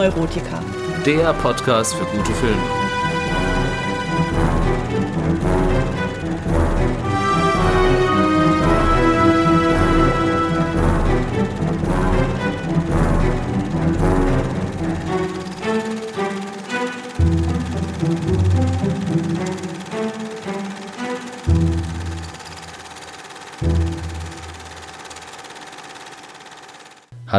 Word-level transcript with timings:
Filmneurotiker. 0.00 0.62
Der 1.04 1.34
Podcast 1.34 1.94
für 1.94 2.06
gute 2.06 2.32
Filme. 2.32 2.79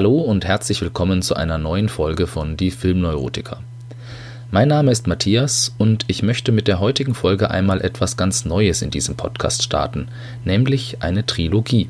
Hallo 0.01 0.17
und 0.19 0.45
herzlich 0.45 0.81
willkommen 0.81 1.21
zu 1.21 1.35
einer 1.35 1.59
neuen 1.59 1.87
Folge 1.87 2.25
von 2.25 2.57
Die 2.57 2.71
Filmneurotiker. 2.71 3.59
Mein 4.49 4.67
Name 4.67 4.89
ist 4.89 5.05
Matthias 5.05 5.75
und 5.77 6.05
ich 6.07 6.23
möchte 6.23 6.51
mit 6.51 6.67
der 6.67 6.79
heutigen 6.79 7.13
Folge 7.13 7.51
einmal 7.51 7.81
etwas 7.81 8.17
ganz 8.17 8.43
Neues 8.43 8.81
in 8.81 8.89
diesem 8.89 9.15
Podcast 9.15 9.61
starten, 9.61 10.07
nämlich 10.43 11.03
eine 11.03 11.27
Trilogie. 11.27 11.87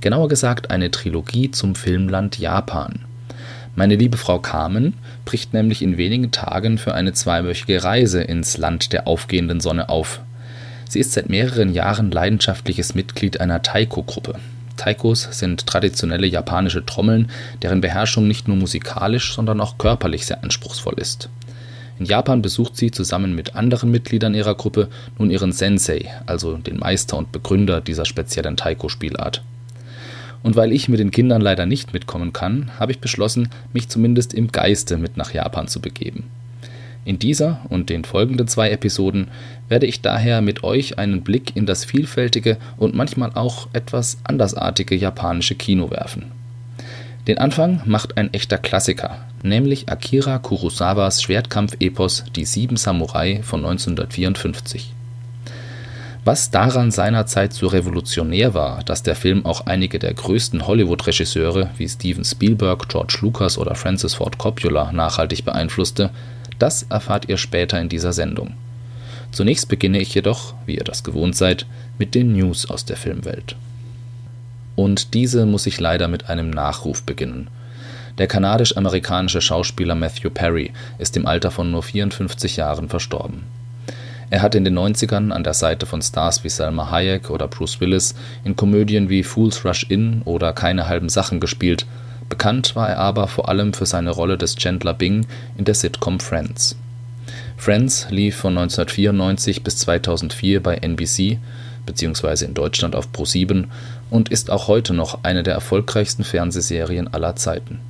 Genauer 0.00 0.28
gesagt 0.28 0.70
eine 0.70 0.92
Trilogie 0.92 1.50
zum 1.50 1.74
Filmland 1.74 2.38
Japan. 2.38 3.00
Meine 3.74 3.96
liebe 3.96 4.18
Frau 4.18 4.38
Carmen 4.38 4.94
bricht 5.24 5.52
nämlich 5.52 5.82
in 5.82 5.96
wenigen 5.96 6.30
Tagen 6.30 6.78
für 6.78 6.94
eine 6.94 7.12
zweiwöchige 7.12 7.82
Reise 7.82 8.22
ins 8.22 8.56
Land 8.56 8.92
der 8.92 9.08
aufgehenden 9.08 9.58
Sonne 9.58 9.88
auf. 9.88 10.20
Sie 10.88 11.00
ist 11.00 11.10
seit 11.10 11.28
mehreren 11.28 11.74
Jahren 11.74 12.12
leidenschaftliches 12.12 12.94
Mitglied 12.94 13.40
einer 13.40 13.62
Taiko-Gruppe, 13.62 14.36
Taikos 14.76 15.28
sind 15.32 15.66
traditionelle 15.66 16.26
japanische 16.26 16.84
Trommeln, 16.84 17.30
deren 17.62 17.80
Beherrschung 17.80 18.28
nicht 18.28 18.48
nur 18.48 18.56
musikalisch, 18.56 19.34
sondern 19.34 19.60
auch 19.60 19.78
körperlich 19.78 20.26
sehr 20.26 20.42
anspruchsvoll 20.42 20.94
ist. 20.98 21.28
In 21.98 22.04
Japan 22.04 22.42
besucht 22.42 22.76
sie 22.76 22.90
zusammen 22.90 23.34
mit 23.34 23.56
anderen 23.56 23.90
Mitgliedern 23.90 24.34
ihrer 24.34 24.54
Gruppe 24.54 24.88
nun 25.18 25.30
ihren 25.30 25.52
Sensei, 25.52 26.10
also 26.26 26.58
den 26.58 26.78
Meister 26.78 27.16
und 27.16 27.32
Begründer 27.32 27.80
dieser 27.80 28.04
speziellen 28.04 28.56
Taiko-Spielart. 28.56 29.42
Und 30.42 30.56
weil 30.56 30.72
ich 30.72 30.88
mit 30.88 31.00
den 31.00 31.10
Kindern 31.10 31.40
leider 31.40 31.64
nicht 31.64 31.94
mitkommen 31.94 32.32
kann, 32.32 32.70
habe 32.78 32.92
ich 32.92 33.00
beschlossen, 33.00 33.48
mich 33.72 33.88
zumindest 33.88 34.34
im 34.34 34.52
Geiste 34.52 34.98
mit 34.98 35.16
nach 35.16 35.32
Japan 35.32 35.68
zu 35.68 35.80
begeben. 35.80 36.24
In 37.06 37.20
dieser 37.20 37.60
und 37.68 37.88
den 37.88 38.04
folgenden 38.04 38.48
zwei 38.48 38.70
Episoden 38.70 39.28
werde 39.68 39.86
ich 39.86 40.00
daher 40.00 40.40
mit 40.40 40.64
euch 40.64 40.98
einen 40.98 41.22
Blick 41.22 41.54
in 41.54 41.64
das 41.64 41.84
vielfältige 41.84 42.56
und 42.78 42.96
manchmal 42.96 43.30
auch 43.34 43.68
etwas 43.72 44.18
andersartige 44.24 44.96
japanische 44.96 45.54
Kino 45.54 45.92
werfen. 45.92 46.32
Den 47.28 47.38
Anfang 47.38 47.80
macht 47.84 48.16
ein 48.16 48.34
echter 48.34 48.58
Klassiker, 48.58 49.18
nämlich 49.44 49.88
Akira 49.88 50.38
Kurosawas 50.38 51.22
Schwertkampf-Epos 51.22 52.24
Die 52.34 52.44
Sieben 52.44 52.76
Samurai 52.76 53.40
von 53.44 53.64
1954. 53.64 54.92
Was 56.24 56.50
daran 56.50 56.90
seinerzeit 56.90 57.52
so 57.52 57.68
revolutionär 57.68 58.52
war, 58.52 58.82
dass 58.82 59.04
der 59.04 59.14
Film 59.14 59.46
auch 59.46 59.66
einige 59.66 60.00
der 60.00 60.12
größten 60.12 60.66
Hollywood-Regisseure 60.66 61.70
wie 61.76 61.88
Steven 61.88 62.24
Spielberg, 62.24 62.88
George 62.88 63.18
Lucas 63.20 63.58
oder 63.58 63.76
Francis 63.76 64.14
Ford 64.14 64.38
Coppola 64.38 64.90
nachhaltig 64.90 65.44
beeinflusste, 65.44 66.10
das 66.58 66.84
erfahrt 66.84 67.28
ihr 67.28 67.36
später 67.36 67.80
in 67.80 67.88
dieser 67.88 68.12
Sendung. 68.12 68.54
Zunächst 69.32 69.68
beginne 69.68 69.98
ich 69.98 70.14
jedoch, 70.14 70.54
wie 70.64 70.76
ihr 70.76 70.84
das 70.84 71.04
gewohnt 71.04 71.36
seid, 71.36 71.66
mit 71.98 72.14
den 72.14 72.32
News 72.32 72.70
aus 72.70 72.84
der 72.84 72.96
Filmwelt. 72.96 73.56
Und 74.76 75.14
diese 75.14 75.46
muss 75.46 75.66
ich 75.66 75.80
leider 75.80 76.08
mit 76.08 76.28
einem 76.28 76.50
Nachruf 76.50 77.02
beginnen. 77.02 77.48
Der 78.18 78.26
kanadisch-amerikanische 78.26 79.40
Schauspieler 79.40 79.94
Matthew 79.94 80.30
Perry 80.30 80.72
ist 80.98 81.16
im 81.16 81.26
Alter 81.26 81.50
von 81.50 81.70
nur 81.70 81.82
54 81.82 82.56
Jahren 82.56 82.88
verstorben. 82.88 83.44
Er 84.28 84.42
hat 84.42 84.54
in 84.54 84.64
den 84.64 84.76
90ern 84.76 85.30
an 85.30 85.44
der 85.44 85.54
Seite 85.54 85.86
von 85.86 86.02
Stars 86.02 86.42
wie 86.42 86.48
Selma 86.48 86.90
Hayek 86.90 87.30
oder 87.30 87.46
Bruce 87.46 87.80
Willis 87.80 88.14
in 88.44 88.56
Komödien 88.56 89.08
wie 89.08 89.22
Fools 89.22 89.64
Rush 89.64 89.86
In 89.88 90.22
oder 90.24 90.52
Keine 90.52 90.88
halben 90.88 91.08
Sachen 91.08 91.40
gespielt 91.40 91.86
Bekannt 92.28 92.74
war 92.74 92.88
er 92.88 92.98
aber 92.98 93.28
vor 93.28 93.48
allem 93.48 93.72
für 93.72 93.86
seine 93.86 94.10
Rolle 94.10 94.36
des 94.36 94.56
Chandler 94.56 94.94
Bing 94.94 95.26
in 95.56 95.64
der 95.64 95.74
Sitcom 95.74 96.20
Friends. 96.20 96.76
Friends 97.56 98.08
lief 98.10 98.36
von 98.36 98.56
1994 98.58 99.62
bis 99.62 99.78
2004 99.78 100.62
bei 100.62 100.76
NBC 100.76 101.38
bzw. 101.86 102.44
in 102.44 102.54
Deutschland 102.54 102.94
auf 102.94 103.08
Pro7 103.12 103.66
und 104.10 104.28
ist 104.28 104.50
auch 104.50 104.68
heute 104.68 104.92
noch 104.92 105.20
eine 105.22 105.42
der 105.42 105.54
erfolgreichsten 105.54 106.24
Fernsehserien 106.24 107.12
aller 107.12 107.36
Zeiten. 107.36 107.80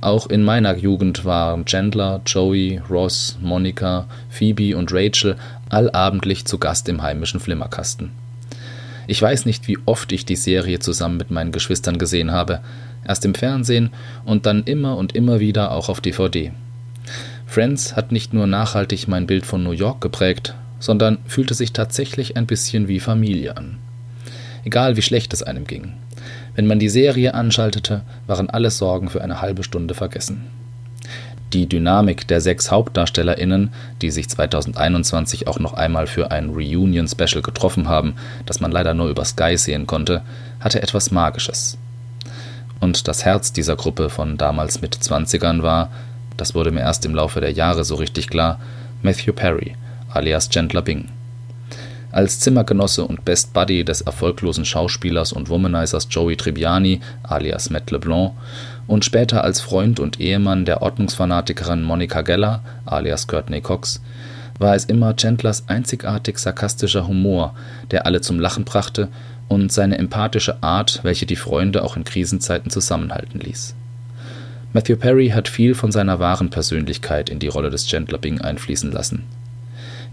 Auch 0.00 0.26
in 0.26 0.42
meiner 0.42 0.76
Jugend 0.76 1.24
waren 1.24 1.64
Chandler, 1.64 2.22
Joey, 2.26 2.80
Ross, 2.90 3.38
Monica, 3.40 4.06
Phoebe 4.30 4.76
und 4.76 4.92
Rachel 4.92 5.36
allabendlich 5.68 6.44
zu 6.44 6.58
Gast 6.58 6.88
im 6.88 7.02
heimischen 7.02 7.38
Flimmerkasten. 7.38 8.10
Ich 9.06 9.20
weiß 9.20 9.46
nicht, 9.46 9.68
wie 9.68 9.78
oft 9.86 10.12
ich 10.12 10.24
die 10.24 10.36
Serie 10.36 10.78
zusammen 10.78 11.16
mit 11.16 11.30
meinen 11.30 11.52
Geschwistern 11.52 11.98
gesehen 11.98 12.32
habe, 12.32 12.60
Erst 13.06 13.24
im 13.24 13.34
Fernsehen 13.34 13.90
und 14.24 14.46
dann 14.46 14.62
immer 14.64 14.96
und 14.96 15.14
immer 15.14 15.40
wieder 15.40 15.72
auch 15.72 15.88
auf 15.88 16.00
DVD. 16.00 16.52
Friends 17.46 17.96
hat 17.96 18.12
nicht 18.12 18.32
nur 18.32 18.46
nachhaltig 18.46 19.08
mein 19.08 19.26
Bild 19.26 19.44
von 19.44 19.62
New 19.62 19.72
York 19.72 20.00
geprägt, 20.00 20.54
sondern 20.78 21.18
fühlte 21.26 21.54
sich 21.54 21.72
tatsächlich 21.72 22.36
ein 22.36 22.46
bisschen 22.46 22.88
wie 22.88 23.00
Familie 23.00 23.56
an. 23.56 23.78
Egal 24.64 24.96
wie 24.96 25.02
schlecht 25.02 25.32
es 25.32 25.42
einem 25.42 25.66
ging. 25.66 25.94
Wenn 26.54 26.66
man 26.66 26.78
die 26.78 26.88
Serie 26.88 27.34
anschaltete, 27.34 28.02
waren 28.26 28.48
alle 28.48 28.70
Sorgen 28.70 29.08
für 29.08 29.22
eine 29.22 29.40
halbe 29.40 29.64
Stunde 29.64 29.94
vergessen. 29.94 30.46
Die 31.52 31.68
Dynamik 31.68 32.26
der 32.28 32.40
sechs 32.40 32.70
HauptdarstellerInnen, 32.70 33.72
die 34.00 34.10
sich 34.10 34.28
2021 34.30 35.48
auch 35.48 35.58
noch 35.58 35.74
einmal 35.74 36.06
für 36.06 36.30
ein 36.30 36.48
Reunion-Special 36.48 37.42
getroffen 37.42 37.88
haben, 37.88 38.14
das 38.46 38.60
man 38.60 38.72
leider 38.72 38.94
nur 38.94 39.08
über 39.08 39.24
Sky 39.26 39.58
sehen 39.58 39.86
konnte, 39.86 40.22
hatte 40.60 40.82
etwas 40.82 41.10
Magisches. 41.10 41.76
Und 42.80 43.06
das 43.06 43.26
Herz 43.26 43.52
dieser 43.52 43.76
Gruppe 43.76 44.08
von 44.08 44.38
damals 44.38 44.80
mit 44.80 44.96
20ern 44.96 45.62
war, 45.62 45.90
das 46.38 46.54
wurde 46.54 46.70
mir 46.70 46.80
erst 46.80 47.04
im 47.04 47.14
Laufe 47.14 47.40
der 47.40 47.52
Jahre 47.52 47.84
so 47.84 47.96
richtig 47.96 48.28
klar, 48.28 48.58
Matthew 49.02 49.34
Perry, 49.34 49.76
alias 50.08 50.48
Chandler 50.48 50.82
Bing. 50.82 51.08
Als 52.12 52.40
Zimmergenosse 52.40 53.04
und 53.04 53.24
Best 53.24 53.54
Buddy 53.54 53.84
des 53.84 54.02
erfolglosen 54.02 54.66
Schauspielers 54.66 55.32
und 55.32 55.48
Womanizers 55.48 56.08
Joey 56.10 56.36
Tribbiani, 56.36 57.00
alias 57.22 57.70
Matt 57.70 57.90
LeBlanc, 57.90 58.32
und 58.86 59.06
später 59.06 59.42
als 59.42 59.62
Freund 59.62 59.98
und 59.98 60.20
Ehemann 60.20 60.66
der 60.66 60.82
Ordnungsfanatikerin 60.82 61.82
Monica 61.82 62.20
Geller, 62.20 62.60
alias 62.84 63.26
Courtney 63.26 63.62
Cox, 63.62 64.02
war 64.58 64.74
es 64.74 64.84
immer 64.84 65.14
Chandlers 65.14 65.64
einzigartig 65.68 66.38
sarkastischer 66.38 67.08
Humor, 67.08 67.54
der 67.90 68.04
alle 68.04 68.20
zum 68.20 68.38
Lachen 68.38 68.64
brachte 68.64 69.08
und 69.48 69.72
seine 69.72 69.96
empathische 69.96 70.62
Art, 70.62 71.00
welche 71.02 71.24
die 71.24 71.36
Freunde 71.36 71.82
auch 71.82 71.96
in 71.96 72.04
Krisenzeiten 72.04 72.70
zusammenhalten 72.70 73.40
ließ. 73.40 73.74
Matthew 74.74 74.96
Perry 74.96 75.28
hat 75.30 75.48
viel 75.48 75.74
von 75.74 75.92
seiner 75.92 76.18
wahren 76.18 76.50
Persönlichkeit 76.50 77.30
in 77.30 77.38
die 77.38 77.48
Rolle 77.48 77.70
des 77.70 77.86
Chandler 77.86 78.18
Bing 78.18 78.40
einfließen 78.40 78.92
lassen. 78.92 79.24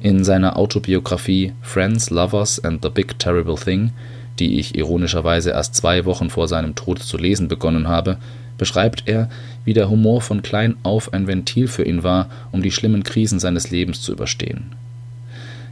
In 0.02 0.24
seiner 0.24 0.56
Autobiografie 0.56 1.52
Friends, 1.62 2.10
Lovers 2.10 2.64
and 2.64 2.82
the 2.82 2.90
Big 2.90 3.20
Terrible 3.20 3.58
Thing, 3.58 3.92
die 4.40 4.58
ich 4.58 4.78
ironischerweise 4.78 5.50
erst 5.50 5.76
zwei 5.76 6.06
Wochen 6.06 6.30
vor 6.30 6.48
seinem 6.48 6.74
Tod 6.76 7.00
zu 7.00 7.18
lesen 7.18 7.50
begonnen 7.50 7.90
habe, 7.90 8.18
beschreibt 8.58 9.04
er, 9.08 9.28
wie 9.66 9.74
der 9.74 9.90
Humor 9.90 10.22
von 10.22 10.42
klein 10.42 10.78
auf 10.84 11.12
ein 11.12 11.28
Ventil 11.28 11.68
für 11.68 11.84
ihn 11.84 12.04
war, 12.04 12.30
um 12.54 12.62
die 12.62 12.72
schlimmen 12.72 13.04
Krisen 13.04 13.40
seines 13.40 13.72
Lebens 13.72 14.02
zu 14.02 14.14
überstehen. 14.14 14.72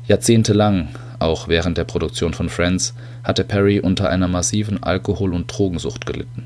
Jahrzehntelang 0.08 0.90
auch 1.20 1.48
während 1.48 1.78
der 1.78 1.86
Produktion 1.86 2.34
von 2.34 2.50
Friends 2.50 2.94
hatte 3.24 3.46
Perry 3.46 3.80
unter 3.80 4.10
einer 4.10 4.28
massiven 4.28 4.84
Alkohol 4.84 5.34
und 5.34 5.48
Drogensucht 5.48 6.06
gelitten. 6.06 6.44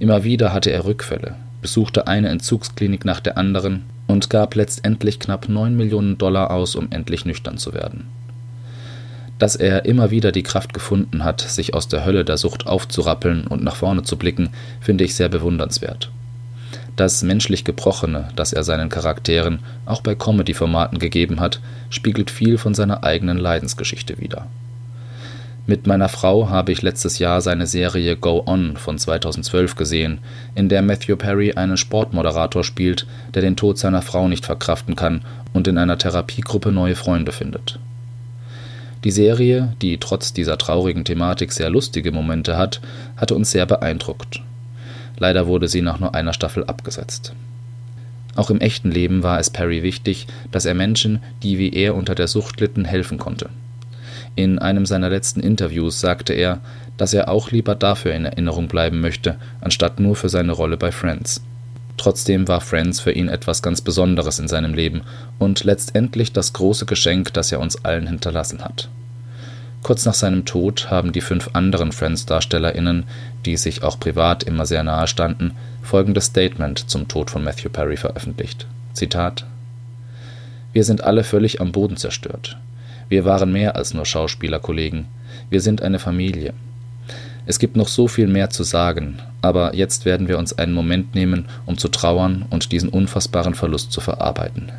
Immer 0.00 0.24
wieder 0.24 0.52
hatte 0.52 0.72
er 0.72 0.84
Rückfälle, 0.84 1.36
besuchte 1.62 2.08
eine 2.08 2.28
Entzugsklinik 2.28 3.04
nach 3.04 3.20
der 3.20 3.38
anderen 3.38 3.84
und 4.08 4.30
gab 4.30 4.56
letztendlich 4.56 5.20
knapp 5.20 5.48
9 5.48 5.76
Millionen 5.76 6.18
Dollar 6.18 6.50
aus, 6.50 6.74
um 6.74 6.88
endlich 6.90 7.24
nüchtern 7.24 7.58
zu 7.58 7.72
werden. 7.72 8.08
Dass 9.38 9.54
er 9.54 9.84
immer 9.84 10.10
wieder 10.10 10.32
die 10.32 10.42
Kraft 10.42 10.74
gefunden 10.74 11.22
hat, 11.22 11.40
sich 11.42 11.74
aus 11.74 11.86
der 11.86 12.04
Hölle 12.04 12.24
der 12.24 12.38
Sucht 12.38 12.66
aufzurappeln 12.66 13.46
und 13.46 13.62
nach 13.62 13.76
vorne 13.76 14.02
zu 14.02 14.16
blicken, 14.16 14.50
finde 14.80 15.04
ich 15.04 15.14
sehr 15.14 15.28
bewundernswert. 15.28 16.10
Das 16.96 17.22
menschlich 17.22 17.62
Gebrochene, 17.62 18.30
das 18.34 18.52
er 18.52 18.64
seinen 18.64 18.88
Charakteren 18.88 19.60
auch 19.86 20.00
bei 20.00 20.16
Comedy-Formaten 20.16 20.98
gegeben 20.98 21.38
hat, 21.38 21.60
spiegelt 21.90 22.32
viel 22.32 22.58
von 22.58 22.74
seiner 22.74 23.04
eigenen 23.04 23.38
Leidensgeschichte 23.38 24.18
wider. 24.18 24.48
Mit 25.68 25.86
meiner 25.86 26.08
Frau 26.08 26.48
habe 26.48 26.72
ich 26.72 26.80
letztes 26.80 27.18
Jahr 27.18 27.42
seine 27.42 27.66
Serie 27.66 28.16
Go 28.16 28.42
On 28.46 28.78
von 28.78 28.96
2012 28.96 29.76
gesehen, 29.76 30.20
in 30.54 30.70
der 30.70 30.80
Matthew 30.80 31.16
Perry 31.16 31.52
einen 31.52 31.76
Sportmoderator 31.76 32.64
spielt, 32.64 33.06
der 33.34 33.42
den 33.42 33.54
Tod 33.54 33.76
seiner 33.76 34.00
Frau 34.00 34.28
nicht 34.28 34.46
verkraften 34.46 34.96
kann 34.96 35.26
und 35.52 35.68
in 35.68 35.76
einer 35.76 35.98
Therapiegruppe 35.98 36.72
neue 36.72 36.94
Freunde 36.94 37.32
findet. 37.32 37.78
Die 39.04 39.10
Serie, 39.10 39.74
die 39.82 39.98
trotz 39.98 40.32
dieser 40.32 40.56
traurigen 40.56 41.04
Thematik 41.04 41.52
sehr 41.52 41.68
lustige 41.68 42.12
Momente 42.12 42.56
hat, 42.56 42.80
hatte 43.18 43.34
uns 43.34 43.50
sehr 43.50 43.66
beeindruckt 43.66 44.40
Leider 45.18 45.46
wurde 45.46 45.68
sie 45.68 45.82
nach 45.82 46.00
nur 46.00 46.14
einer 46.14 46.32
Staffel 46.32 46.64
abgesetzt. 46.64 47.34
Auch 48.36 48.48
im 48.48 48.60
echten 48.60 48.90
Leben 48.90 49.22
war 49.22 49.38
es 49.38 49.50
Perry 49.50 49.82
wichtig, 49.82 50.28
dass 50.50 50.64
er 50.64 50.74
Menschen, 50.74 51.20
die 51.42 51.58
wie 51.58 51.74
er 51.74 51.94
unter 51.94 52.14
der 52.14 52.28
Sucht 52.28 52.60
litten, 52.60 52.86
helfen 52.86 53.18
konnte. 53.18 53.50
In 54.38 54.60
einem 54.60 54.86
seiner 54.86 55.10
letzten 55.10 55.40
Interviews 55.40 55.98
sagte 55.98 56.32
er, 56.32 56.60
dass 56.96 57.12
er 57.12 57.28
auch 57.28 57.50
lieber 57.50 57.74
dafür 57.74 58.14
in 58.14 58.24
Erinnerung 58.24 58.68
bleiben 58.68 59.00
möchte, 59.00 59.34
anstatt 59.60 59.98
nur 59.98 60.14
für 60.14 60.28
seine 60.28 60.52
Rolle 60.52 60.76
bei 60.76 60.92
Friends. 60.92 61.42
Trotzdem 61.96 62.46
war 62.46 62.60
Friends 62.60 63.00
für 63.00 63.10
ihn 63.10 63.28
etwas 63.28 63.62
ganz 63.62 63.80
Besonderes 63.80 64.38
in 64.38 64.46
seinem 64.46 64.74
Leben 64.74 65.00
und 65.40 65.64
letztendlich 65.64 66.32
das 66.32 66.52
große 66.52 66.86
Geschenk, 66.86 67.32
das 67.32 67.50
er 67.50 67.58
uns 67.58 67.84
allen 67.84 68.06
hinterlassen 68.06 68.62
hat. 68.64 68.88
Kurz 69.82 70.04
nach 70.04 70.14
seinem 70.14 70.44
Tod 70.44 70.88
haben 70.88 71.10
die 71.10 71.20
fünf 71.20 71.50
anderen 71.54 71.90
Friends-DarstellerInnen, 71.90 73.06
die 73.44 73.56
sich 73.56 73.82
auch 73.82 73.98
privat 73.98 74.44
immer 74.44 74.66
sehr 74.66 74.84
nahe 74.84 75.08
standen, 75.08 75.56
folgendes 75.82 76.26
Statement 76.26 76.88
zum 76.88 77.08
Tod 77.08 77.32
von 77.32 77.42
Matthew 77.42 77.70
Perry 77.70 77.96
veröffentlicht. 77.96 78.68
Zitat 78.92 79.46
Wir 80.72 80.84
sind 80.84 81.02
alle 81.02 81.24
völlig 81.24 81.60
am 81.60 81.72
Boden 81.72 81.96
zerstört. 81.96 82.56
Wir 83.08 83.24
waren 83.24 83.52
mehr 83.52 83.76
als 83.76 83.94
nur 83.94 84.04
Schauspielerkollegen. 84.04 85.06
Wir 85.50 85.60
sind 85.60 85.82
eine 85.82 85.98
Familie. 85.98 86.52
Es 87.46 87.58
gibt 87.58 87.76
noch 87.76 87.88
so 87.88 88.08
viel 88.08 88.26
mehr 88.26 88.50
zu 88.50 88.62
sagen, 88.62 89.20
aber 89.40 89.74
jetzt 89.74 90.04
werden 90.04 90.28
wir 90.28 90.38
uns 90.38 90.58
einen 90.58 90.74
Moment 90.74 91.14
nehmen, 91.14 91.46
um 91.64 91.78
zu 91.78 91.88
trauern 91.88 92.44
und 92.50 92.72
diesen 92.72 92.90
unfassbaren 92.90 93.54
Verlust 93.54 93.92
zu 93.92 94.02
verarbeiten. 94.02 94.70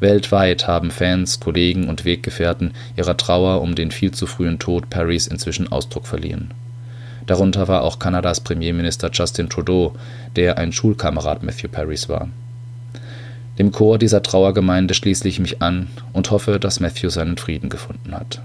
Weltweit 0.00 0.66
haben 0.66 0.90
Fans, 0.90 1.40
Kollegen 1.40 1.88
und 1.88 2.04
Weggefährten 2.04 2.72
ihrer 2.96 3.16
Trauer 3.16 3.60
um 3.62 3.74
den 3.74 3.90
viel 3.90 4.12
zu 4.12 4.26
frühen 4.26 4.58
Tod 4.58 4.90
Perrys 4.90 5.26
inzwischen 5.26 5.70
Ausdruck 5.70 6.06
verliehen. 6.06 6.52
Darunter 7.26 7.68
war 7.68 7.82
auch 7.82 7.98
Kanadas 7.98 8.40
Premierminister 8.40 9.10
Justin 9.12 9.48
Trudeau, 9.48 9.94
der 10.34 10.56
ein 10.56 10.72
Schulkamerad 10.72 11.42
Matthew 11.42 11.68
Perrys 11.68 12.08
war. 12.08 12.28
Dem 13.58 13.72
Chor 13.72 13.98
dieser 13.98 14.22
Trauergemeinde 14.22 14.94
schließe 14.94 15.26
ich 15.26 15.40
mich 15.40 15.60
an 15.60 15.88
und 16.12 16.30
hoffe, 16.30 16.60
dass 16.60 16.78
Matthew 16.78 17.10
seinen 17.10 17.36
Frieden 17.36 17.68
gefunden 17.68 18.14
hat. 18.14 18.40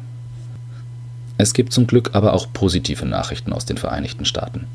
Es 1.37 1.53
gibt 1.53 1.71
zum 1.71 1.87
Glück 1.87 2.11
aber 2.13 2.33
auch 2.33 2.47
positive 2.51 3.05
Nachrichten 3.05 3.53
aus 3.53 3.65
den 3.65 3.77
Vereinigten 3.77 4.25
Staaten. 4.25 4.65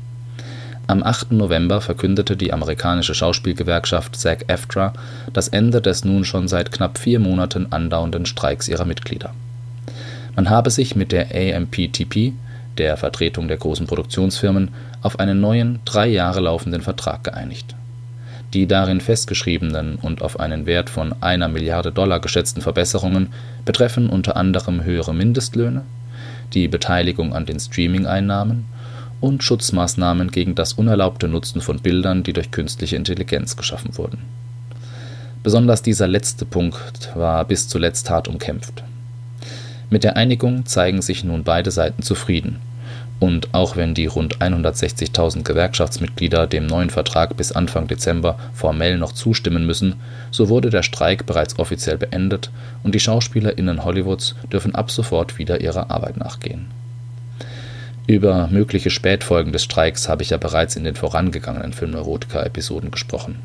Am 0.87 1.03
8. 1.03 1.33
November 1.33 1.81
verkündete 1.81 2.35
die 2.35 2.51
amerikanische 2.51 3.13
Schauspielgewerkschaft 3.13 4.15
SAG-AFTRA 4.15 4.93
das 5.33 5.47
Ende 5.49 5.81
des 5.81 6.03
nun 6.03 6.25
schon 6.25 6.47
seit 6.47 6.71
knapp 6.71 6.97
vier 6.97 7.19
Monaten 7.19 7.67
andauernden 7.71 8.25
Streiks 8.25 8.67
ihrer 8.67 8.85
Mitglieder. 8.85 9.31
Man 10.35 10.49
habe 10.49 10.71
sich 10.71 10.95
mit 10.95 11.11
der 11.11 11.27
AMPTP, 11.35 12.33
der 12.77 12.97
Vertretung 12.97 13.47
der 13.47 13.57
großen 13.57 13.87
Produktionsfirmen, 13.87 14.69
auf 15.01 15.19
einen 15.19 15.41
neuen, 15.41 15.79
drei 15.85 16.07
Jahre 16.07 16.39
laufenden 16.39 16.81
Vertrag 16.81 17.23
geeinigt. 17.23 17.75
Die 18.53 18.65
darin 18.65 18.99
festgeschriebenen 18.99 19.95
und 19.95 20.21
auf 20.23 20.39
einen 20.39 20.65
Wert 20.65 20.89
von 20.89 21.13
einer 21.21 21.47
Milliarde 21.47 21.91
Dollar 21.91 22.19
geschätzten 22.19 22.61
Verbesserungen 22.61 23.27
betreffen 23.63 24.09
unter 24.09 24.35
anderem 24.35 24.83
höhere 24.83 25.13
Mindestlöhne, 25.13 25.83
die 26.53 26.67
Beteiligung 26.67 27.33
an 27.33 27.45
den 27.45 27.59
Streaming-Einnahmen 27.59 28.65
und 29.21 29.43
Schutzmaßnahmen 29.43 30.31
gegen 30.31 30.55
das 30.55 30.73
unerlaubte 30.73 31.27
Nutzen 31.27 31.61
von 31.61 31.79
Bildern, 31.79 32.23
die 32.23 32.33
durch 32.33 32.49
künstliche 32.49 32.95
Intelligenz 32.95 33.55
geschaffen 33.55 33.97
wurden. 33.97 34.19
Besonders 35.43 35.81
dieser 35.83 36.07
letzte 36.07 36.45
Punkt 36.45 37.15
war 37.15 37.45
bis 37.45 37.67
zuletzt 37.67 38.09
hart 38.09 38.27
umkämpft. 38.27 38.83
Mit 39.89 40.03
der 40.03 40.17
Einigung 40.17 40.65
zeigen 40.65 41.01
sich 41.01 41.23
nun 41.23 41.43
beide 41.43 41.71
Seiten 41.71 42.01
zufrieden, 42.01 42.59
und 43.19 43.53
auch 43.53 43.75
wenn 43.75 43.93
die 43.93 44.05
rund 44.05 44.37
160.000 44.37 45.43
Gewerkschaftsmitglieder 45.43 46.47
dem 46.47 46.67
neuen 46.67 46.89
Vertrag 46.89 47.35
bis 47.37 47.51
Anfang 47.51 47.87
Dezember 47.87 48.37
formell 48.53 48.97
noch 48.97 49.11
zustimmen 49.11 49.65
müssen, 49.65 49.95
so 50.31 50.49
wurde 50.49 50.69
der 50.69 50.83
Streik 50.83 51.25
bereits 51.25 51.59
offiziell 51.59 51.97
beendet 51.97 52.51
und 52.83 52.95
die 52.95 52.99
SchauspielerInnen 52.99 53.83
Hollywoods 53.83 54.35
dürfen 54.51 54.75
ab 54.75 54.91
sofort 54.91 55.37
wieder 55.37 55.61
ihrer 55.61 55.91
Arbeit 55.91 56.17
nachgehen 56.17 56.67
über 58.09 58.47
mögliche 58.47 58.89
Spätfolgen 58.89 59.53
des 59.53 59.63
Streiks 59.63 60.09
habe 60.09 60.23
ich 60.23 60.31
ja 60.31 60.37
bereits 60.37 60.75
in 60.75 60.83
den 60.83 60.95
vorangegangenen 60.95 61.73
Filmneurotika-Episoden 61.73 62.89
gesprochen. 62.89 63.35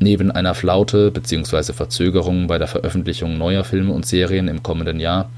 Neben 0.00 0.32
einer 0.32 0.56
Flaute 0.56 1.12
bzw. 1.12 1.72
Verzögerung 1.72 2.48
bei 2.48 2.58
der 2.58 2.66
Veröffentlichung 2.66 3.38
neuer 3.38 3.62
Filme 3.62 3.92
und 3.92 4.04
Serien 4.04 4.48
im 4.48 4.64
kommenden 4.64 4.98
Jahr 4.98 5.30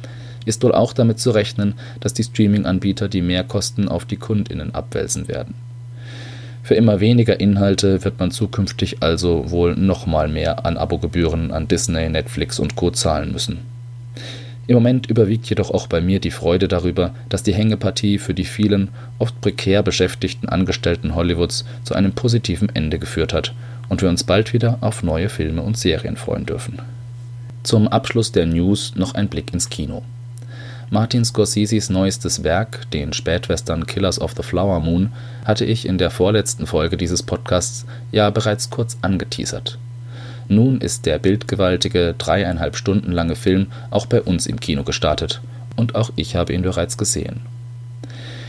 ist 0.45 0.63
wohl 0.63 0.73
auch 0.73 0.93
damit 0.93 1.19
zu 1.19 1.31
rechnen, 1.31 1.75
dass 2.01 2.15
die 2.15 2.25
Streaming-Anbieter 2.25 3.09
die 3.09 3.23
Mehrkosten 3.23 3.89
auf 3.89 4.05
die 4.05 4.17
KundInnen 4.17 4.75
abwälzen 4.75 5.29
werden. 5.29 5.55
Für 6.63 6.75
immer 6.75 7.01
weniger 7.01 7.41
Inhalte 7.41 8.05
wird 8.05 8.21
man 8.21 8.31
zukünftig 8.31 9.03
also 9.03 9.51
wohl 9.51 9.75
nochmal 9.75 10.29
mehr 10.29 10.65
an 10.65 10.77
Abogebühren 10.77 11.51
an 11.51 11.67
Disney, 11.67 12.09
Netflix 12.09 12.59
und 12.59 12.77
Co. 12.77 12.91
zahlen 12.91 13.33
müssen 13.33 13.59
im 14.73 14.75
Moment 14.75 15.07
überwiegt 15.07 15.49
jedoch 15.49 15.71
auch 15.71 15.87
bei 15.87 16.01
mir 16.01 16.21
die 16.21 16.31
Freude 16.31 16.69
darüber, 16.69 17.15
dass 17.29 17.43
die 17.43 17.55
Hängepartie 17.55 18.19
für 18.19 18.33
die 18.33 18.45
vielen, 18.45 18.89
oft 19.19 19.41
prekär 19.41 19.83
beschäftigten 19.83 20.49
Angestellten 20.49 21.15
Hollywoods 21.15 21.65
zu 21.85 21.95
einem 21.95 22.13
positiven 22.13 22.69
Ende 22.75 22.99
geführt 22.99 23.33
hat 23.33 23.55
und 23.89 24.03
wir 24.03 24.09
uns 24.09 24.25
bald 24.25 24.53
wieder 24.53 24.79
auf 24.81 25.03
neue 25.03 25.29
Filme 25.29 25.63
und 25.63 25.77
Serien 25.77 26.17
freuen 26.17 26.47
dürfen. 26.47 26.79
Zum 27.65 27.89
Abschluss 27.89 28.33
der 28.33 28.47
News 28.47 28.95
noch 28.97 29.15
ein 29.15 29.29
Blick 29.29 29.53
ins 29.53 29.69
Kino. 29.69 30.03
Martin 30.93 31.25
Scorseses 31.25 31.89
neuestes 31.89 32.45
Werk, 32.45 32.91
den 32.91 33.15
Spätwestern 33.15 33.87
Killers 33.87 34.21
of 34.21 34.35
the 34.37 34.43
Flower 34.43 34.79
Moon, 34.79 35.11
hatte 35.43 35.65
ich 35.65 35.87
in 35.87 35.97
der 35.97 36.11
vorletzten 36.11 36.67
Folge 36.67 36.99
dieses 36.99 37.23
Podcasts 37.23 37.87
ja 38.11 38.29
bereits 38.29 38.69
kurz 38.69 38.99
angeteasert. 39.01 39.79
Nun 40.49 40.83
ist 40.83 41.07
der 41.07 41.19
bildgewaltige, 41.19 42.15
dreieinhalb 42.19 42.77
Stunden 42.77 43.11
lange 43.11 43.37
Film 43.37 43.69
auch 43.91 44.05
bei 44.05 44.21
uns 44.21 44.47
im 44.47 44.61
Kino 44.61 44.85
gestartet, 44.85 45.41
und 45.77 45.95
auch 45.95 46.11
ich 46.17 46.37
habe 46.37 46.53
ihn 46.53 46.61
bereits 46.61 46.99
gesehen. 46.99 47.41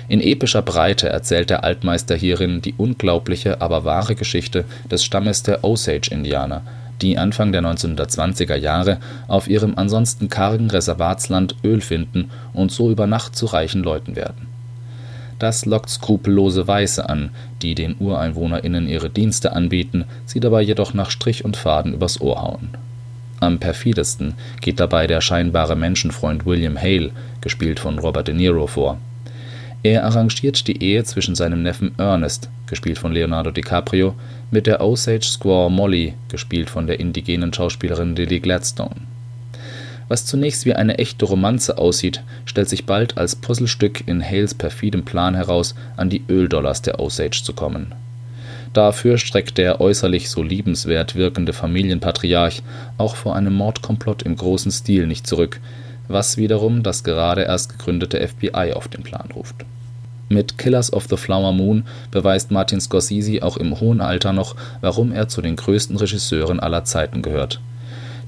In 0.09 0.19
epischer 0.19 0.63
Breite 0.63 1.07
erzählt 1.07 1.49
der 1.49 1.63
Altmeister 1.63 2.17
hierin 2.17 2.61
die 2.61 2.73
unglaubliche, 2.75 3.61
aber 3.61 3.85
wahre 3.85 4.15
Geschichte 4.15 4.65
des 4.91 5.05
Stammes 5.05 5.43
der 5.43 5.63
Osage-Indianer, 5.63 6.61
die 7.03 7.19
Anfang 7.19 7.51
der 7.51 7.61
1920er 7.61 8.55
Jahre 8.55 8.97
auf 9.27 9.47
ihrem 9.47 9.73
ansonsten 9.75 10.29
kargen 10.29 10.71
Reservatsland 10.71 11.55
Öl 11.63 11.81
finden 11.81 12.31
und 12.53 12.71
so 12.71 12.89
über 12.89 13.05
Nacht 13.05 13.35
zu 13.35 13.45
reichen 13.45 13.83
Leuten 13.83 14.15
werden 14.15 14.53
das 15.43 15.65
lockt 15.65 15.89
skrupellose 15.89 16.69
Weiße 16.69 17.09
an, 17.09 17.31
die 17.61 17.75
den 17.75 17.97
UreinwohnerInnen 17.99 18.87
ihre 18.87 19.09
Dienste 19.09 19.51
anbieten, 19.51 20.05
sie 20.25 20.39
dabei 20.39 20.61
jedoch 20.61 20.93
nach 20.93 21.11
Strich 21.11 21.43
und 21.43 21.57
Faden 21.57 21.93
übers 21.93 22.21
Ohr 22.21 22.41
hauen. 22.41 22.69
Am 23.41 23.59
perfidesten 23.59 24.35
geht 24.61 24.79
dabei 24.79 25.05
der 25.05 25.19
scheinbare 25.19 25.75
Menschenfreund 25.75 26.45
William 26.45 26.77
Hale, 26.81 27.11
gespielt 27.41 27.81
von 27.81 27.99
Robert 27.99 28.29
De 28.29 28.33
Niro, 28.33 28.67
vor. 28.67 28.97
Er 29.83 30.05
arrangiert 30.05 30.67
die 30.67 30.81
Ehe 30.81 31.03
zwischen 31.03 31.35
seinem 31.35 31.61
Neffen 31.61 31.93
Ernest, 31.97 32.49
gespielt 32.67 32.97
von 32.97 33.11
Leonardo 33.11 33.51
DiCaprio, 33.51 34.15
mit 34.49 34.65
der 34.65 34.81
Osage 34.81 35.25
Squaw 35.25 35.69
Molly, 35.69 36.13
gespielt 36.29 36.69
von 36.69 36.87
der 36.87 36.99
indigenen 36.99 37.53
Schauspielerin 37.53 38.15
Lily 38.15 38.39
Gladstone 38.39 38.95
was 40.07 40.25
zunächst 40.25 40.65
wie 40.65 40.75
eine 40.75 40.99
echte 40.99 41.25
Romanze 41.25 41.77
aussieht, 41.77 42.21
stellt 42.45 42.69
sich 42.69 42.85
bald 42.85 43.17
als 43.17 43.35
Puzzlestück 43.35 44.07
in 44.07 44.23
Hales 44.23 44.53
perfidem 44.53 45.05
Plan 45.05 45.35
heraus, 45.35 45.75
an 45.97 46.09
die 46.09 46.23
Öldollars 46.29 46.81
der 46.81 46.99
Osage 46.99 47.41
zu 47.43 47.53
kommen. 47.53 47.95
Dafür 48.73 49.17
streckt 49.17 49.57
der 49.57 49.81
äußerlich 49.81 50.29
so 50.29 50.41
liebenswert 50.41 51.15
wirkende 51.15 51.53
Familienpatriarch 51.53 52.63
auch 52.97 53.15
vor 53.15 53.35
einem 53.35 53.53
Mordkomplott 53.53 54.23
im 54.23 54.35
großen 54.35 54.71
Stil 54.71 55.07
nicht 55.07 55.27
zurück, 55.27 55.59
was 56.07 56.37
wiederum 56.37 56.83
das 56.83 57.03
gerade 57.03 57.43
erst 57.43 57.69
gegründete 57.69 58.25
FBI 58.27 58.73
auf 58.73 58.87
den 58.87 59.03
Plan 59.03 59.29
ruft. 59.35 59.65
Mit 60.29 60.57
Killers 60.57 60.91
of 60.91 61.07
the 61.09 61.17
Flower 61.17 61.53
Moon 61.53 61.85
beweist 62.11 62.51
Martin 62.51 62.81
Scorsese 62.81 63.43
auch 63.43 63.57
im 63.57 63.79
hohen 63.79 64.01
Alter 64.01 64.33
noch, 64.33 64.55
warum 64.81 65.11
er 65.11 65.27
zu 65.27 65.41
den 65.41 65.55
größten 65.55 65.97
Regisseuren 65.97 66.59
aller 66.59 66.85
Zeiten 66.85 67.21
gehört 67.21 67.59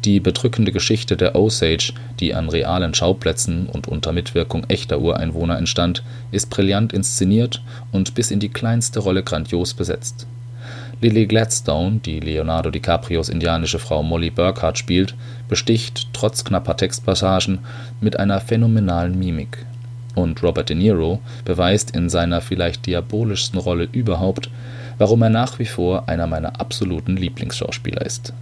die 0.05 0.19
bedrückende 0.19 0.71
Geschichte 0.71 1.17
der 1.17 1.35
Osage, 1.35 1.93
die 2.19 2.35
an 2.35 2.49
realen 2.49 2.93
Schauplätzen 2.93 3.67
und 3.67 3.87
unter 3.87 4.13
Mitwirkung 4.13 4.63
echter 4.67 4.99
Ureinwohner 4.99 5.57
entstand, 5.57 6.03
ist 6.31 6.49
brillant 6.49 6.93
inszeniert 6.93 7.63
und 7.91 8.13
bis 8.13 8.31
in 8.31 8.39
die 8.39 8.49
kleinste 8.49 8.99
Rolle 8.99 9.23
grandios 9.23 9.73
besetzt. 9.73 10.27
Lily 11.05 11.27
Gladstone, 11.27 11.99
die 12.03 12.19
Leonardo 12.19 12.71
DiCaprios 12.71 13.29
indianische 13.29 13.77
Frau 13.77 14.01
Molly 14.01 14.31
Burkhardt 14.31 14.79
spielt, 14.79 15.13
besticht, 15.47 16.07
trotz 16.13 16.43
knapper 16.43 16.77
Textpassagen, 16.77 17.59
mit 18.01 18.17
einer 18.17 18.41
phänomenalen 18.41 19.19
Mimik. 19.19 19.67
Und 20.15 20.41
Robert 20.41 20.69
De 20.69 20.75
Niro 20.75 21.19
beweist 21.43 21.95
in 21.95 22.09
seiner 22.09 22.41
vielleicht 22.41 22.87
diabolischsten 22.87 23.59
Rolle 23.59 23.87
überhaupt, 23.91 24.49
warum 24.97 25.21
er 25.21 25.29
nach 25.29 25.59
wie 25.59 25.67
vor 25.67 26.09
einer 26.09 26.25
meiner 26.25 26.59
absoluten 26.59 27.17
Lieblingsschauspieler 27.17 28.03
ist 28.03 28.33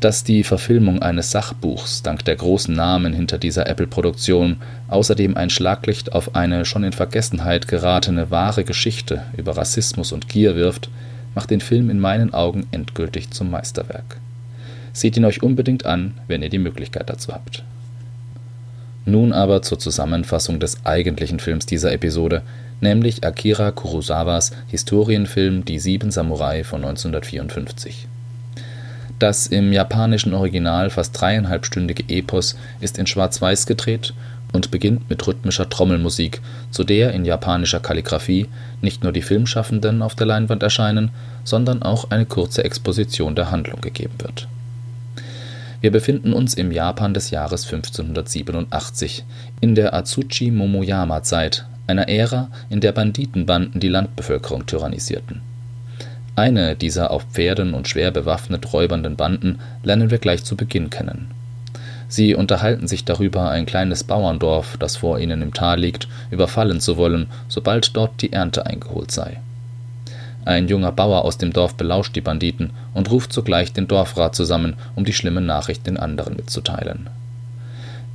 Dass 0.00 0.24
die 0.24 0.42
Verfilmung 0.42 1.02
eines 1.02 1.30
Sachbuchs 1.30 2.02
dank 2.02 2.24
der 2.24 2.34
großen 2.34 2.74
Namen 2.74 3.12
hinter 3.12 3.38
dieser 3.38 3.68
Apple-Produktion 3.68 4.56
außerdem 4.88 5.36
ein 5.36 5.50
Schlaglicht 5.50 6.12
auf 6.12 6.34
eine 6.34 6.64
schon 6.64 6.82
in 6.82 6.92
Vergessenheit 6.92 7.68
geratene 7.68 8.32
wahre 8.32 8.64
Geschichte 8.64 9.22
über 9.36 9.56
Rassismus 9.56 10.10
und 10.10 10.28
Gier 10.28 10.56
wirft, 10.56 10.90
macht 11.38 11.52
den 11.52 11.60
Film 11.60 11.88
in 11.88 12.00
meinen 12.00 12.34
Augen 12.34 12.66
endgültig 12.72 13.30
zum 13.30 13.48
Meisterwerk. 13.48 14.16
Seht 14.92 15.16
ihn 15.16 15.24
euch 15.24 15.40
unbedingt 15.40 15.86
an, 15.86 16.14
wenn 16.26 16.42
ihr 16.42 16.48
die 16.48 16.58
Möglichkeit 16.58 17.08
dazu 17.08 17.32
habt. 17.32 17.62
Nun 19.04 19.32
aber 19.32 19.62
zur 19.62 19.78
Zusammenfassung 19.78 20.58
des 20.58 20.84
eigentlichen 20.84 21.38
Films 21.38 21.64
dieser 21.64 21.92
Episode, 21.92 22.42
nämlich 22.80 23.22
Akira 23.22 23.70
Kurosawas 23.70 24.50
Historienfilm 24.66 25.64
Die 25.64 25.78
sieben 25.78 26.10
Samurai 26.10 26.64
von 26.64 26.84
1954. 26.84 28.08
Das 29.20 29.46
im 29.46 29.72
japanischen 29.72 30.34
Original 30.34 30.90
fast 30.90 31.20
dreieinhalbstündige 31.20 32.02
Epos 32.08 32.56
ist 32.80 32.98
in 32.98 33.06
Schwarz-Weiß 33.06 33.66
gedreht 33.66 34.12
und 34.52 34.70
beginnt 34.70 35.08
mit 35.10 35.26
rhythmischer 35.26 35.68
Trommelmusik, 35.68 36.40
zu 36.70 36.84
der 36.84 37.12
in 37.12 37.24
japanischer 37.24 37.80
Kalligraphie 37.80 38.46
nicht 38.80 39.02
nur 39.02 39.12
die 39.12 39.22
Filmschaffenden 39.22 40.02
auf 40.02 40.14
der 40.14 40.26
Leinwand 40.26 40.62
erscheinen, 40.62 41.10
sondern 41.44 41.82
auch 41.82 42.10
eine 42.10 42.26
kurze 42.26 42.64
Exposition 42.64 43.34
der 43.34 43.50
Handlung 43.50 43.80
gegeben 43.80 44.14
wird. 44.18 44.48
Wir 45.80 45.92
befinden 45.92 46.32
uns 46.32 46.54
im 46.54 46.72
Japan 46.72 47.14
des 47.14 47.30
Jahres 47.30 47.64
1587, 47.64 49.24
in 49.60 49.74
der 49.74 49.94
Azuchi-Momoyama-Zeit, 49.94 51.66
einer 51.86 52.08
Ära, 52.08 52.50
in 52.68 52.80
der 52.80 52.92
Banditenbanden 52.92 53.80
die 53.80 53.88
Landbevölkerung 53.88 54.66
tyrannisierten 54.66 55.40
eine 56.38 56.76
dieser 56.76 57.10
auf 57.10 57.24
Pferden 57.24 57.74
und 57.74 57.88
schwer 57.88 58.12
bewaffnet 58.12 58.72
räubernden 58.72 59.16
Banden 59.16 59.58
lernen 59.82 60.12
wir 60.12 60.18
gleich 60.18 60.44
zu 60.44 60.56
Beginn 60.56 60.88
kennen. 60.88 61.32
Sie 62.08 62.34
unterhalten 62.34 62.88
sich 62.88 63.04
darüber, 63.04 63.50
ein 63.50 63.66
kleines 63.66 64.02
Bauerndorf, 64.02 64.76
das 64.78 64.96
vor 64.96 65.18
ihnen 65.18 65.42
im 65.42 65.52
Tal 65.52 65.78
liegt, 65.78 66.08
überfallen 66.30 66.80
zu 66.80 66.96
wollen, 66.96 67.26
sobald 67.48 67.96
dort 67.96 68.22
die 68.22 68.32
Ernte 68.32 68.64
eingeholt 68.64 69.10
sei. 69.10 69.40
Ein 70.44 70.68
junger 70.68 70.92
Bauer 70.92 71.24
aus 71.24 71.36
dem 71.36 71.52
Dorf 71.52 71.74
belauscht 71.74 72.16
die 72.16 72.22
Banditen 72.22 72.70
und 72.94 73.10
ruft 73.10 73.32
sogleich 73.32 73.74
den 73.74 73.86
Dorfrat 73.86 74.34
zusammen, 74.34 74.74
um 74.94 75.04
die 75.04 75.12
schlimme 75.12 75.42
Nachricht 75.42 75.86
den 75.86 75.98
anderen 75.98 76.36
mitzuteilen. 76.36 77.10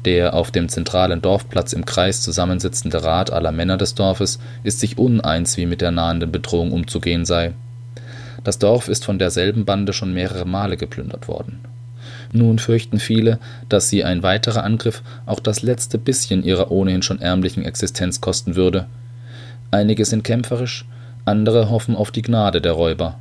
Der 0.05 0.33
auf 0.33 0.49
dem 0.49 0.67
zentralen 0.67 1.21
Dorfplatz 1.21 1.73
im 1.73 1.85
Kreis 1.85 2.21
zusammensitzende 2.21 3.03
Rat 3.03 3.31
aller 3.31 3.51
Männer 3.51 3.77
des 3.77 3.93
Dorfes 3.93 4.39
ist 4.63 4.79
sich 4.79 4.97
uneins, 4.97 5.55
wie 5.57 5.67
mit 5.67 5.81
der 5.81 5.91
nahenden 5.91 6.31
Bedrohung 6.31 6.71
umzugehen 6.71 7.25
sei 7.25 7.53
das 8.43 8.59
Dorf 8.59 8.89
ist 8.89 9.05
von 9.05 9.19
derselben 9.19 9.63
Bande 9.63 9.93
schon 9.93 10.13
mehrere 10.13 10.45
Male 10.45 10.75
geplündert 10.75 11.27
worden. 11.27 11.59
Nun 12.31 12.59
fürchten 12.59 12.99
viele, 12.99 13.39
dass 13.69 13.89
sie 13.89 14.03
ein 14.03 14.23
weiterer 14.23 14.63
Angriff 14.63 15.01
auch 15.25 15.39
das 15.39 15.61
letzte 15.61 15.97
bisschen 15.97 16.43
ihrer 16.43 16.71
ohnehin 16.71 17.01
schon 17.01 17.21
ärmlichen 17.21 17.65
Existenz 17.65 18.21
kosten 18.21 18.55
würde. 18.55 18.85
Einige 19.71 20.05
sind 20.05 20.23
kämpferisch, 20.23 20.85
andere 21.25 21.69
hoffen 21.69 21.95
auf 21.95 22.11
die 22.11 22.21
Gnade 22.21 22.61
der 22.61 22.73
Räuber. 22.73 23.17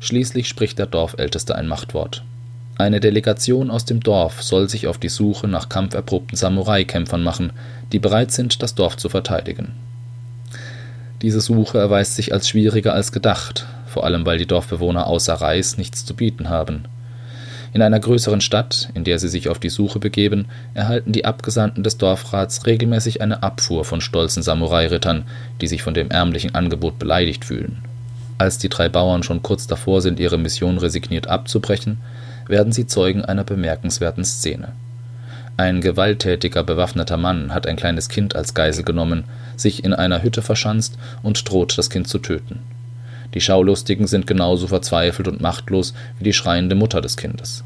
Schließlich 0.00 0.48
spricht 0.48 0.78
der 0.78 0.86
Dorfälteste 0.86 1.54
ein 1.54 1.68
Machtwort. 1.68 2.22
Eine 2.76 2.98
Delegation 2.98 3.70
aus 3.70 3.84
dem 3.84 4.00
Dorf 4.00 4.42
soll 4.42 4.68
sich 4.68 4.88
auf 4.88 4.98
die 4.98 5.08
Suche 5.08 5.46
nach 5.46 5.68
kampferprobten 5.68 6.36
Samurai-Kämpfern 6.36 7.22
machen, 7.22 7.52
die 7.92 8.00
bereit 8.00 8.32
sind, 8.32 8.62
das 8.62 8.74
Dorf 8.74 8.96
zu 8.96 9.08
verteidigen. 9.08 9.72
Diese 11.22 11.40
Suche 11.40 11.78
erweist 11.78 12.16
sich 12.16 12.32
als 12.32 12.48
schwieriger 12.48 12.92
als 12.92 13.12
gedacht, 13.12 13.66
vor 13.86 14.04
allem 14.04 14.26
weil 14.26 14.38
die 14.38 14.46
Dorfbewohner 14.46 15.06
außer 15.06 15.34
Reis 15.34 15.78
nichts 15.78 16.04
zu 16.04 16.14
bieten 16.14 16.48
haben. 16.48 16.84
In 17.74 17.82
einer 17.82 17.98
größeren 17.98 18.40
Stadt, 18.40 18.88
in 18.94 19.02
der 19.02 19.18
sie 19.18 19.26
sich 19.26 19.48
auf 19.48 19.58
die 19.58 19.68
Suche 19.68 19.98
begeben, 19.98 20.46
erhalten 20.74 21.10
die 21.10 21.24
Abgesandten 21.24 21.82
des 21.82 21.98
Dorfrats 21.98 22.66
regelmäßig 22.66 23.20
eine 23.20 23.42
Abfuhr 23.42 23.84
von 23.84 24.00
stolzen 24.00 24.44
Samurai-Rittern, 24.44 25.24
die 25.60 25.66
sich 25.66 25.82
von 25.82 25.92
dem 25.92 26.08
ärmlichen 26.08 26.54
Angebot 26.54 27.00
beleidigt 27.00 27.44
fühlen. 27.44 27.82
Als 28.38 28.58
die 28.58 28.68
drei 28.68 28.88
Bauern 28.88 29.24
schon 29.24 29.42
kurz 29.42 29.66
davor 29.66 30.02
sind, 30.02 30.20
ihre 30.20 30.38
Mission 30.38 30.78
resigniert 30.78 31.26
abzubrechen, 31.26 31.98
werden 32.46 32.72
sie 32.72 32.86
Zeugen 32.86 33.24
einer 33.24 33.42
bemerkenswerten 33.42 34.24
Szene. 34.24 34.68
Ein 35.56 35.80
gewalttätiger 35.80 36.62
bewaffneter 36.62 37.16
Mann 37.16 37.52
hat 37.52 37.66
ein 37.66 37.76
kleines 37.76 38.08
Kind 38.08 38.36
als 38.36 38.54
Geisel 38.54 38.84
genommen, 38.84 39.24
sich 39.56 39.82
in 39.82 39.94
einer 39.94 40.22
Hütte 40.22 40.42
verschanzt 40.42 40.96
und 41.24 41.50
droht, 41.50 41.76
das 41.76 41.90
Kind 41.90 42.06
zu 42.06 42.20
töten. 42.20 42.60
Die 43.34 43.40
Schaulustigen 43.40 44.06
sind 44.06 44.28
genauso 44.28 44.68
verzweifelt 44.68 45.26
und 45.26 45.40
machtlos 45.40 45.92
wie 46.18 46.24
die 46.24 46.32
schreiende 46.32 46.76
Mutter 46.76 47.00
des 47.00 47.16
Kindes. 47.16 47.64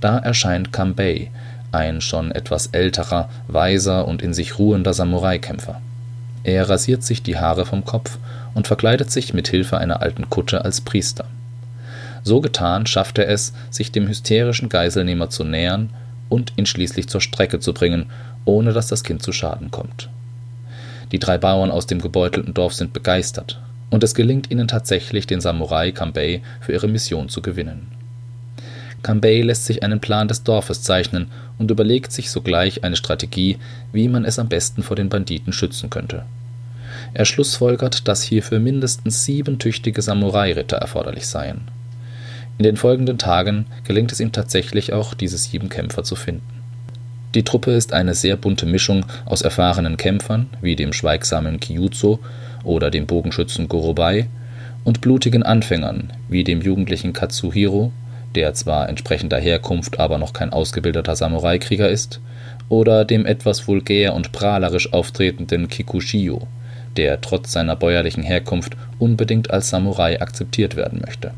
Da 0.00 0.18
erscheint 0.18 0.72
Kambei, 0.72 1.30
ein 1.72 2.00
schon 2.00 2.30
etwas 2.32 2.68
älterer, 2.68 3.30
weiser 3.48 4.06
und 4.06 4.22
in 4.22 4.34
sich 4.34 4.58
ruhender 4.58 4.92
Samurai-Kämpfer. 4.92 5.80
Er 6.44 6.68
rasiert 6.68 7.02
sich 7.02 7.22
die 7.22 7.38
Haare 7.38 7.64
vom 7.64 7.84
Kopf 7.84 8.18
und 8.54 8.66
verkleidet 8.66 9.10
sich 9.10 9.34
mit 9.34 9.48
Hilfe 9.48 9.78
einer 9.78 10.02
alten 10.02 10.28
Kutte 10.28 10.64
als 10.64 10.80
Priester. 10.80 11.24
So 12.22 12.40
getan 12.40 12.86
schafft 12.86 13.18
er 13.18 13.28
es, 13.28 13.54
sich 13.70 13.92
dem 13.92 14.06
hysterischen 14.06 14.68
Geiselnehmer 14.68 15.30
zu 15.30 15.44
nähern 15.44 15.90
und 16.28 16.52
ihn 16.56 16.66
schließlich 16.66 17.08
zur 17.08 17.20
Strecke 17.20 17.60
zu 17.60 17.72
bringen, 17.72 18.06
ohne 18.44 18.72
dass 18.72 18.88
das 18.88 19.04
Kind 19.04 19.22
zu 19.22 19.32
Schaden 19.32 19.70
kommt. 19.70 20.10
Die 21.12 21.18
drei 21.18 21.38
Bauern 21.38 21.70
aus 21.70 21.86
dem 21.86 22.00
gebeutelten 22.00 22.54
Dorf 22.54 22.74
sind 22.74 22.92
begeistert 22.92 23.60
und 23.90 24.02
es 24.04 24.14
gelingt 24.14 24.50
ihnen 24.50 24.68
tatsächlich, 24.68 25.26
den 25.26 25.40
Samurai 25.40 25.92
Kambei 25.92 26.42
für 26.60 26.72
ihre 26.72 26.88
Mission 26.88 27.28
zu 27.28 27.42
gewinnen. 27.42 27.88
Kambei 29.02 29.40
lässt 29.40 29.66
sich 29.66 29.82
einen 29.82 30.00
Plan 30.00 30.28
des 30.28 30.42
Dorfes 30.42 30.82
zeichnen 30.82 31.28
und 31.58 31.70
überlegt 31.70 32.12
sich 32.12 32.30
sogleich 32.30 32.84
eine 32.84 32.96
Strategie, 32.96 33.58
wie 33.92 34.08
man 34.08 34.24
es 34.24 34.38
am 34.38 34.48
besten 34.48 34.82
vor 34.82 34.96
den 34.96 35.08
Banditen 35.08 35.52
schützen 35.52 35.90
könnte. 35.90 36.24
Er 37.14 37.24
schlussfolgert, 37.24 38.06
dass 38.08 38.22
hierfür 38.22 38.60
mindestens 38.60 39.24
sieben 39.24 39.58
tüchtige 39.58 40.02
Samurai-Ritter 40.02 40.76
erforderlich 40.76 41.26
seien. 41.26 41.62
In 42.58 42.64
den 42.64 42.76
folgenden 42.76 43.16
Tagen 43.18 43.66
gelingt 43.84 44.12
es 44.12 44.20
ihm 44.20 44.32
tatsächlich 44.32 44.92
auch, 44.92 45.14
diese 45.14 45.38
sieben 45.38 45.70
Kämpfer 45.70 46.04
zu 46.04 46.14
finden. 46.14 46.60
Die 47.34 47.44
Truppe 47.44 47.72
ist 47.72 47.92
eine 47.92 48.14
sehr 48.14 48.36
bunte 48.36 48.66
Mischung 48.66 49.06
aus 49.24 49.42
erfahrenen 49.42 49.96
Kämpfern, 49.96 50.50
wie 50.60 50.76
dem 50.76 50.92
schweigsamen 50.92 51.60
Kyuzo 51.60 52.18
oder 52.64 52.90
dem 52.90 53.06
Bogenschützen 53.06 53.68
Gorobei, 53.68 54.26
und 54.84 55.00
blutigen 55.00 55.42
Anfängern, 55.42 56.12
wie 56.28 56.44
dem 56.44 56.62
jugendlichen 56.62 57.12
Katsuhiro, 57.12 57.92
der 58.34 58.54
zwar 58.54 58.88
entsprechender 58.88 59.38
Herkunft 59.38 59.98
aber 59.98 60.18
noch 60.18 60.32
kein 60.32 60.52
ausgebildeter 60.52 61.16
Samurai-Krieger 61.16 61.88
ist, 61.88 62.20
oder 62.68 63.04
dem 63.04 63.26
etwas 63.26 63.66
vulgär 63.66 64.14
und 64.14 64.32
prahlerisch 64.32 64.92
auftretenden 64.92 65.68
Kikushio, 65.68 66.46
der 66.96 67.20
trotz 67.20 67.52
seiner 67.52 67.76
bäuerlichen 67.76 68.22
Herkunft 68.22 68.76
unbedingt 68.98 69.50
als 69.50 69.68
Samurai 69.68 70.20
akzeptiert 70.20 70.76
werden 70.76 71.00
möchte. 71.04 71.32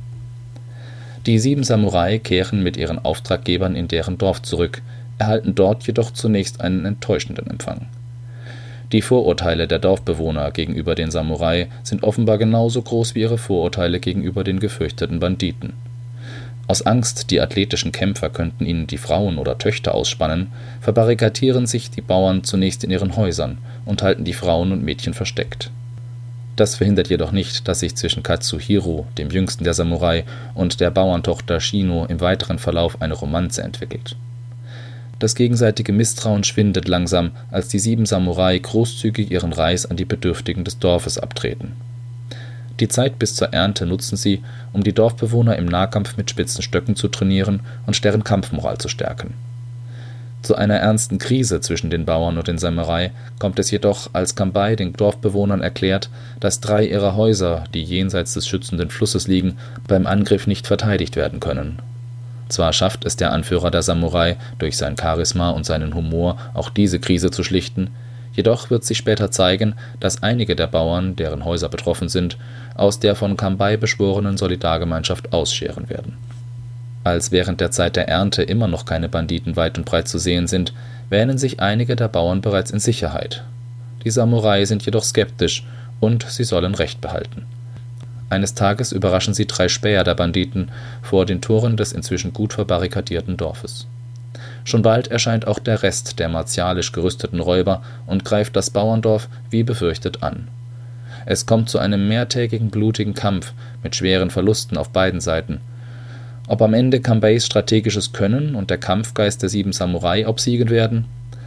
Die 1.26 1.38
sieben 1.38 1.64
Samurai 1.64 2.18
kehren 2.18 2.62
mit 2.62 2.76
ihren 2.76 2.98
Auftraggebern 3.04 3.76
in 3.76 3.88
deren 3.88 4.18
Dorf 4.18 4.42
zurück, 4.42 4.82
erhalten 5.18 5.54
dort 5.54 5.86
jedoch 5.86 6.10
zunächst 6.10 6.60
einen 6.60 6.84
enttäuschenden 6.84 7.46
Empfang 7.48 7.86
die 8.92 9.02
Vorurteile 9.02 9.66
der 9.66 9.78
Dorfbewohner 9.78 10.50
gegenüber 10.50 10.94
den 10.94 11.10
Samurai 11.10 11.68
sind 11.82 12.02
offenbar 12.02 12.36
genauso 12.36 12.82
groß 12.82 13.14
wie 13.14 13.22
ihre 13.22 13.38
Vorurteile 13.38 14.00
gegenüber 14.00 14.44
den 14.44 14.60
gefürchteten 14.60 15.18
Banditen. 15.18 15.72
Aus 16.68 16.82
Angst, 16.82 17.30
die 17.30 17.40
athletischen 17.40 17.90
Kämpfer 17.90 18.28
könnten 18.28 18.66
ihnen 18.66 18.86
die 18.86 18.98
Frauen 18.98 19.38
oder 19.38 19.58
Töchter 19.58 19.94
ausspannen, 19.94 20.52
verbarrikadieren 20.80 21.66
sich 21.66 21.90
die 21.90 22.02
Bauern 22.02 22.44
zunächst 22.44 22.84
in 22.84 22.90
ihren 22.90 23.16
Häusern 23.16 23.58
und 23.84 24.02
halten 24.02 24.24
die 24.24 24.34
Frauen 24.34 24.72
und 24.72 24.84
Mädchen 24.84 25.14
versteckt. 25.14 25.70
Das 26.56 26.76
verhindert 26.76 27.08
jedoch 27.08 27.32
nicht, 27.32 27.66
dass 27.66 27.80
sich 27.80 27.96
zwischen 27.96 28.22
Katsuhiro, 28.22 29.06
dem 29.16 29.30
jüngsten 29.30 29.64
der 29.64 29.74
Samurai, 29.74 30.24
und 30.54 30.80
der 30.80 30.90
Bauerntochter 30.90 31.60
Shino 31.60 32.04
im 32.04 32.20
weiteren 32.20 32.58
Verlauf 32.58 33.00
eine 33.00 33.14
Romanze 33.14 33.62
entwickelt 33.62 34.16
das 35.22 35.36
gegenseitige 35.36 35.92
Misstrauen 35.92 36.42
schwindet 36.42 36.88
langsam, 36.88 37.30
als 37.52 37.68
die 37.68 37.78
sieben 37.78 38.06
Samurai 38.06 38.58
großzügig 38.58 39.30
ihren 39.30 39.52
Reis 39.52 39.86
an 39.86 39.96
die 39.96 40.04
Bedürftigen 40.04 40.64
des 40.64 40.80
Dorfes 40.80 41.16
abtreten. 41.16 41.72
Die 42.80 42.88
Zeit 42.88 43.20
bis 43.20 43.36
zur 43.36 43.52
Ernte 43.52 43.86
nutzen 43.86 44.16
sie, 44.16 44.42
um 44.72 44.82
die 44.82 44.92
Dorfbewohner 44.92 45.56
im 45.56 45.66
Nahkampf 45.66 46.16
mit 46.16 46.28
spitzen 46.28 46.62
Stöcken 46.62 46.96
zu 46.96 47.06
trainieren 47.06 47.60
und 47.86 48.02
deren 48.02 48.24
Kampfmoral 48.24 48.78
zu 48.78 48.88
stärken. 48.88 49.34
Zu 50.42 50.56
einer 50.56 50.78
ernsten 50.78 51.18
Krise 51.18 51.60
zwischen 51.60 51.90
den 51.90 52.04
Bauern 52.04 52.36
und 52.36 52.48
den 52.48 52.58
Samurai 52.58 53.12
kommt 53.38 53.60
es 53.60 53.70
jedoch, 53.70 54.10
als 54.12 54.34
Kambai 54.34 54.74
den 54.74 54.92
Dorfbewohnern 54.92 55.60
erklärt, 55.60 56.10
dass 56.40 56.58
drei 56.58 56.84
ihrer 56.84 57.14
Häuser, 57.14 57.62
die 57.72 57.84
jenseits 57.84 58.34
des 58.34 58.48
schützenden 58.48 58.90
Flusses 58.90 59.28
liegen, 59.28 59.56
beim 59.86 60.08
Angriff 60.08 60.48
nicht 60.48 60.66
verteidigt 60.66 61.14
werden 61.14 61.38
können 61.38 61.80
zwar 62.52 62.72
schafft 62.72 63.04
es 63.04 63.16
der 63.16 63.32
Anführer 63.32 63.70
der 63.70 63.82
Samurai 63.82 64.36
durch 64.58 64.76
sein 64.76 64.96
Charisma 64.96 65.50
und 65.50 65.66
seinen 65.66 65.94
Humor, 65.94 66.36
auch 66.54 66.70
diese 66.70 67.00
Krise 67.00 67.30
zu 67.30 67.42
schlichten, 67.42 67.90
jedoch 68.34 68.70
wird 68.70 68.84
sich 68.84 68.98
später 68.98 69.30
zeigen, 69.30 69.74
dass 70.00 70.22
einige 70.22 70.56
der 70.56 70.66
Bauern, 70.66 71.16
deren 71.16 71.44
Häuser 71.44 71.68
betroffen 71.68 72.08
sind, 72.08 72.36
aus 72.74 73.00
der 73.00 73.14
von 73.14 73.36
Kambei 73.36 73.76
beschworenen 73.76 74.36
Solidargemeinschaft 74.36 75.32
ausscheren 75.32 75.88
werden. 75.88 76.16
Als 77.04 77.32
während 77.32 77.60
der 77.60 77.72
Zeit 77.72 77.96
der 77.96 78.08
Ernte 78.08 78.42
immer 78.42 78.68
noch 78.68 78.84
keine 78.84 79.08
Banditen 79.08 79.56
weit 79.56 79.76
und 79.76 79.84
breit 79.84 80.06
zu 80.06 80.18
sehen 80.18 80.46
sind, 80.46 80.72
wähnen 81.10 81.36
sich 81.36 81.60
einige 81.60 81.96
der 81.96 82.08
Bauern 82.08 82.40
bereits 82.40 82.70
in 82.70 82.78
Sicherheit. 82.78 83.44
Die 84.04 84.10
Samurai 84.10 84.64
sind 84.64 84.84
jedoch 84.84 85.04
skeptisch 85.04 85.64
und 86.00 86.24
sie 86.28 86.44
sollen 86.44 86.74
Recht 86.74 87.00
behalten. 87.00 87.46
Eines 88.32 88.54
Tages 88.54 88.92
überraschen 88.92 89.34
sie 89.34 89.46
drei 89.46 89.68
Späher 89.68 90.04
der 90.04 90.14
Banditen 90.14 90.70
vor 91.02 91.26
den 91.26 91.42
Toren 91.42 91.76
des 91.76 91.92
inzwischen 91.92 92.32
gut 92.32 92.54
verbarrikadierten 92.54 93.36
Dorfes. 93.36 93.86
Schon 94.64 94.80
bald 94.80 95.08
erscheint 95.08 95.46
auch 95.46 95.58
der 95.58 95.82
Rest 95.82 96.18
der 96.18 96.30
martialisch 96.30 96.92
gerüsteten 96.92 97.40
Räuber 97.40 97.82
und 98.06 98.24
greift 98.24 98.56
das 98.56 98.70
Bauerndorf 98.70 99.28
wie 99.50 99.64
befürchtet 99.64 100.22
an. 100.22 100.48
Es 101.26 101.44
kommt 101.44 101.68
zu 101.68 101.78
einem 101.78 102.08
mehrtägigen 102.08 102.70
blutigen 102.70 103.12
Kampf 103.12 103.52
mit 103.82 103.96
schweren 103.96 104.30
Verlusten 104.30 104.78
auf 104.78 104.88
beiden 104.88 105.20
Seiten. 105.20 105.60
Ob 106.48 106.62
am 106.62 106.72
Ende 106.72 107.00
Kambeis 107.00 107.44
strategisches 107.44 108.14
Können 108.14 108.54
und 108.54 108.70
der 108.70 108.78
Kampfgeist 108.78 109.42
der 109.42 109.50
sieben 109.50 109.74
Samurai 109.74 110.26
obsiegen 110.26 110.70
werden, 110.70 111.04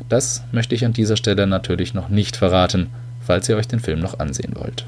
das 0.07 0.43
möchte 0.51 0.75
ich 0.75 0.85
an 0.85 0.93
dieser 0.93 1.17
Stelle 1.17 1.47
natürlich 1.47 1.95
noch 1.95 2.09
nicht 2.09 2.37
verraten, 2.37 2.91
falls 3.21 3.49
ihr 3.49 3.57
euch 3.57 3.67
den 3.67 3.79
Film 3.79 4.01
noch 4.01 4.19
ansehen 4.19 4.53
wollt. 4.53 4.85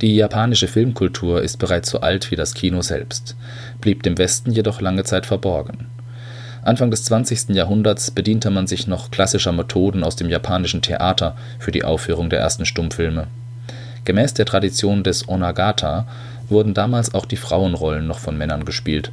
Die 0.00 0.14
japanische 0.14 0.68
Filmkultur 0.68 1.42
ist 1.42 1.58
bereits 1.58 1.90
so 1.90 2.00
alt 2.00 2.30
wie 2.30 2.36
das 2.36 2.54
Kino 2.54 2.82
selbst, 2.82 3.34
blieb 3.80 4.04
dem 4.04 4.16
Westen 4.16 4.52
jedoch 4.52 4.80
lange 4.80 5.02
Zeit 5.02 5.26
verborgen. 5.26 5.86
Anfang 6.62 6.90
des 6.90 7.04
20. 7.04 7.50
Jahrhunderts 7.50 8.12
bediente 8.12 8.50
man 8.50 8.66
sich 8.66 8.86
noch 8.86 9.10
klassischer 9.10 9.52
Methoden 9.52 10.04
aus 10.04 10.14
dem 10.14 10.28
japanischen 10.28 10.82
Theater 10.82 11.36
für 11.58 11.72
die 11.72 11.82
Aufführung 11.82 12.30
der 12.30 12.38
ersten 12.38 12.64
Stummfilme. 12.64 13.26
Gemäß 14.04 14.34
der 14.34 14.46
Tradition 14.46 15.02
des 15.02 15.28
Onagata 15.28 16.06
wurden 16.48 16.74
damals 16.74 17.14
auch 17.14 17.26
die 17.26 17.36
Frauenrollen 17.36 18.06
noch 18.06 18.20
von 18.20 18.38
Männern 18.38 18.64
gespielt, 18.64 19.10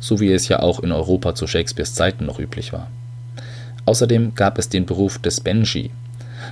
so 0.00 0.18
wie 0.18 0.32
es 0.32 0.48
ja 0.48 0.60
auch 0.60 0.80
in 0.80 0.92
Europa 0.92 1.34
zu 1.34 1.46
Shakespeares 1.46 1.94
Zeiten 1.94 2.26
noch 2.26 2.40
üblich 2.40 2.72
war. 2.72 2.88
Außerdem 3.86 4.34
gab 4.34 4.58
es 4.58 4.68
den 4.68 4.86
Beruf 4.86 5.18
des 5.18 5.40
Benji. 5.40 5.90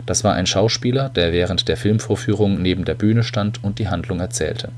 Das 0.06 0.24
war 0.24 0.34
ein 0.34 0.46
Schauspieler, 0.46 1.08
der 1.08 1.32
während 1.32 1.68
der 1.68 1.76
Filmvorführung 1.76 2.60
neben 2.60 2.84
der 2.84 2.94
Bühne 2.94 3.22
stand 3.22 3.62
und 3.62 3.78
die 3.78 3.88
Handlung 3.88 4.20
erzählte. 4.20 4.70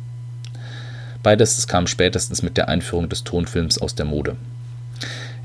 Beides 1.22 1.66
kam 1.66 1.86
spätestens 1.86 2.42
mit 2.42 2.56
der 2.56 2.68
Einführung 2.68 3.08
des 3.08 3.24
Tonfilms 3.24 3.78
aus 3.78 3.94
der 3.94 4.04
Mode 4.04 4.36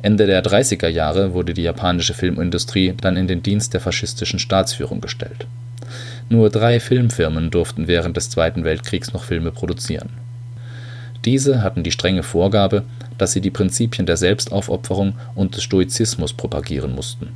Ende 0.01 0.27
der 0.27 0.43
30er 0.43 0.87
Jahre 0.87 1.33
wurde 1.33 1.53
die 1.53 1.63
japanische 1.63 2.13
Filmindustrie 2.13 2.93
dann 3.01 3.17
in 3.17 3.27
den 3.27 3.43
Dienst 3.43 3.73
der 3.73 3.81
faschistischen 3.81 4.39
Staatsführung 4.39 5.01
gestellt. 5.01 5.45
Nur 6.29 6.49
drei 6.49 6.79
Filmfirmen 6.79 7.51
durften 7.51 7.87
während 7.87 8.15
des 8.15 8.29
Zweiten 8.29 8.63
Weltkriegs 8.63 9.11
noch 9.11 9.23
Filme 9.23 9.51
produzieren. 9.51 10.09
Diese 11.25 11.63
hatten 11.63 11.83
die 11.83 11.91
strenge 11.91 12.23
Vorgabe, 12.23 12.83
dass 13.17 13.33
sie 13.33 13.41
die 13.41 13.49
Prinzipien 13.49 14.05
der 14.05 14.15
Selbstaufopferung 14.15 15.15
und 15.35 15.57
des 15.57 15.63
Stoizismus 15.63 16.31
propagieren 16.31 16.95
mussten. 16.95 17.29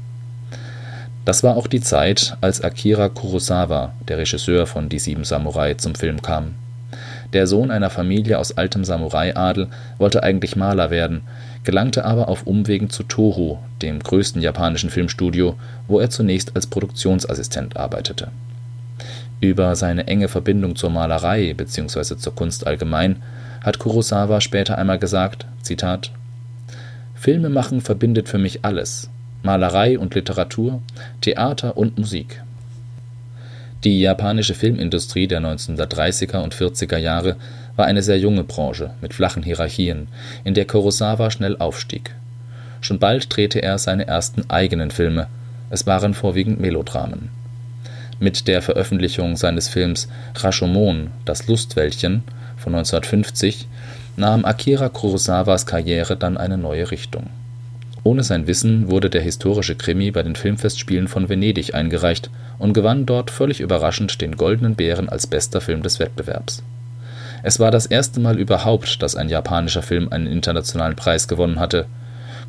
Das 1.26 1.44
war 1.44 1.56
auch 1.56 1.68
die 1.68 1.82
Zeit, 1.82 2.36
als 2.42 2.62
Akira 2.62 3.08
Kurosawa, 3.08 3.94
der 4.08 4.18
Regisseur 4.18 4.68
von 4.68 4.90
Die 4.90 5.00
sieben 5.00 5.24
Samurai, 5.24 5.74
zum 5.76 5.96
Film 5.96 6.22
kam. 6.22 6.56
Der 7.32 7.48
Sohn 7.48 7.72
einer 7.72 7.90
Familie 7.90 8.38
aus 8.38 8.58
altem 8.58 8.84
Samurai-Adel 8.84 9.68
wollte 9.98 10.22
eigentlich 10.22 10.56
Maler 10.56 10.92
werden, 10.92 11.22
gelangte 11.64 12.06
aber 12.06 12.28
auf 12.28 12.46
Umwegen 12.46 12.90
zu 12.90 13.04
Toho, 13.04 13.60
dem 13.82 14.00
größten 14.00 14.42
japanischen 14.42 14.90
Filmstudio, 14.90 15.56
wo 15.88 16.00
er 16.00 16.10
zunächst 16.10 16.56
als 16.56 16.68
Produktionsassistent 16.68 17.78
arbeitete. 17.78 18.28
Über 19.40 19.76
seine 19.76 20.08
enge 20.08 20.28
Verbindung 20.28 20.76
zur 20.76 20.90
Malerei 20.90 21.54
bzw. 21.54 22.18
zur 22.18 22.36
Kunst 22.36 22.68
allgemein 22.68 23.24
hat 23.62 23.80
Kurosawa 23.80 24.42
später 24.42 24.78
einmal 24.78 25.00
gesagt: 25.00 25.46
„Zitat 25.64 26.12
Filmemachen 27.16 27.82
verbindet 27.82 28.30
für 28.30 28.38
mich 28.38 28.64
alles: 28.64 29.10
Malerei 29.44 30.00
und 30.00 30.16
Literatur, 30.16 30.82
Theater 31.22 31.78
und 31.78 32.00
Musik 32.00 32.42
die 33.84 34.00
japanische 34.00 34.54
Filmindustrie 34.54 35.28
der 35.28 35.42
1930er 35.42 36.38
und 36.38 36.56
40er 36.56 36.98
Jahre 36.98 37.36
war 37.76 37.86
eine 37.86 38.02
sehr 38.02 38.18
junge 38.18 38.46
Branche 38.46 38.92
mit 39.02 39.14
flachen 39.14 39.44
Hierarchien, 39.44 40.08
in 40.46 40.54
der 40.54 40.66
Kurosawa 40.66 41.32
schnell 41.32 41.58
aufstieg. 41.58 42.16
Schon 42.80 43.00
bald 43.00 43.36
drehte 43.36 43.62
er 43.62 43.78
seine 43.78 44.08
ersten 44.08 44.50
eigenen 44.50 44.90
Filme, 44.90 45.28
es 45.70 45.86
waren 45.86 46.14
vorwiegend 46.14 46.62
Melodramen. 46.62 47.30
Mit 48.20 48.48
der 48.48 48.62
Veröffentlichung 48.62 49.36
seines 49.36 49.68
Films 49.68 50.08
Rashomon– 50.36 51.12
Das 51.26 51.48
Lustwäldchen 51.48 52.24
von 52.56 52.76
1950 52.76 53.68
nahm 54.16 54.46
Akira 54.46 54.88
Kurosawas 54.88 55.66
Karriere 55.66 56.16
dann 56.16 56.38
eine 56.38 56.58
neue 56.58 56.90
Richtung. 56.90 57.30
Ohne 58.06 58.24
sein 58.24 58.48
Wissen 58.48 58.90
wurde 58.90 59.10
der 59.10 59.22
historische 59.22 59.76
Krimi 59.76 60.12
bei 60.12 60.24
den 60.24 60.36
Filmfestspielen 60.36 61.08
von 61.08 61.30
Venedig 61.30 61.74
eingereicht 61.74 62.30
und 62.60 62.74
gewann 62.74 63.06
dort 63.06 63.32
völlig 63.32 63.62
überraschend 63.62 64.20
den 64.20 64.36
Goldenen 64.36 64.76
Bären 64.76 65.08
als 65.08 65.26
bester 65.26 65.62
Film 65.62 65.84
des 65.84 66.00
Wettbewerbs. 66.00 66.64
Es 67.44 67.60
war 67.60 67.72
das 67.72 67.86
erste 67.86 68.20
Mal 68.20 68.40
überhaupt, 68.40 69.02
dass 69.02 69.16
ein 69.16 69.30
japanischer 69.30 69.82
Film 69.82 70.10
einen 70.12 70.28
internationalen 70.28 70.98
Preis 70.98 71.30
gewonnen 71.30 71.60
hatte. 71.60 71.86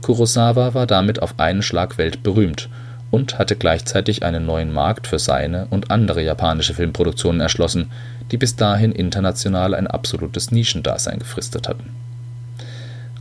Kurosawa 0.02 0.74
war 0.74 0.86
damit 0.86 1.22
auf 1.22 1.38
einen 1.38 1.62
Schlag 1.62 1.98
weltberühmt 1.98 2.68
und 3.12 3.38
hatte 3.38 3.54
gleichzeitig 3.54 4.24
einen 4.24 4.46
neuen 4.46 4.72
Markt 4.72 5.06
für 5.06 5.20
seine 5.20 5.66
und 5.70 5.92
andere 5.92 6.22
japanische 6.22 6.74
Filmproduktionen 6.74 7.40
erschlossen, 7.40 7.92
die 8.32 8.38
bis 8.38 8.56
dahin 8.56 8.90
international 8.90 9.74
ein 9.74 9.86
absolutes 9.86 10.50
Nischendasein 10.50 11.20
gefristet 11.20 11.68
hatten 11.68 12.03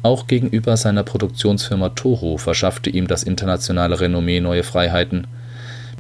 auch 0.04 0.28
gegenüber 0.28 0.76
seiner 0.76 1.04
Produktionsfirma 1.04 1.90
Toho 1.90 2.38
verschaffte 2.38 2.90
ihm 2.90 3.08
das 3.08 3.24
internationale 3.24 4.02
Renommee 4.02 4.42
neue 4.42 4.64
Freiheiten. 4.64 5.28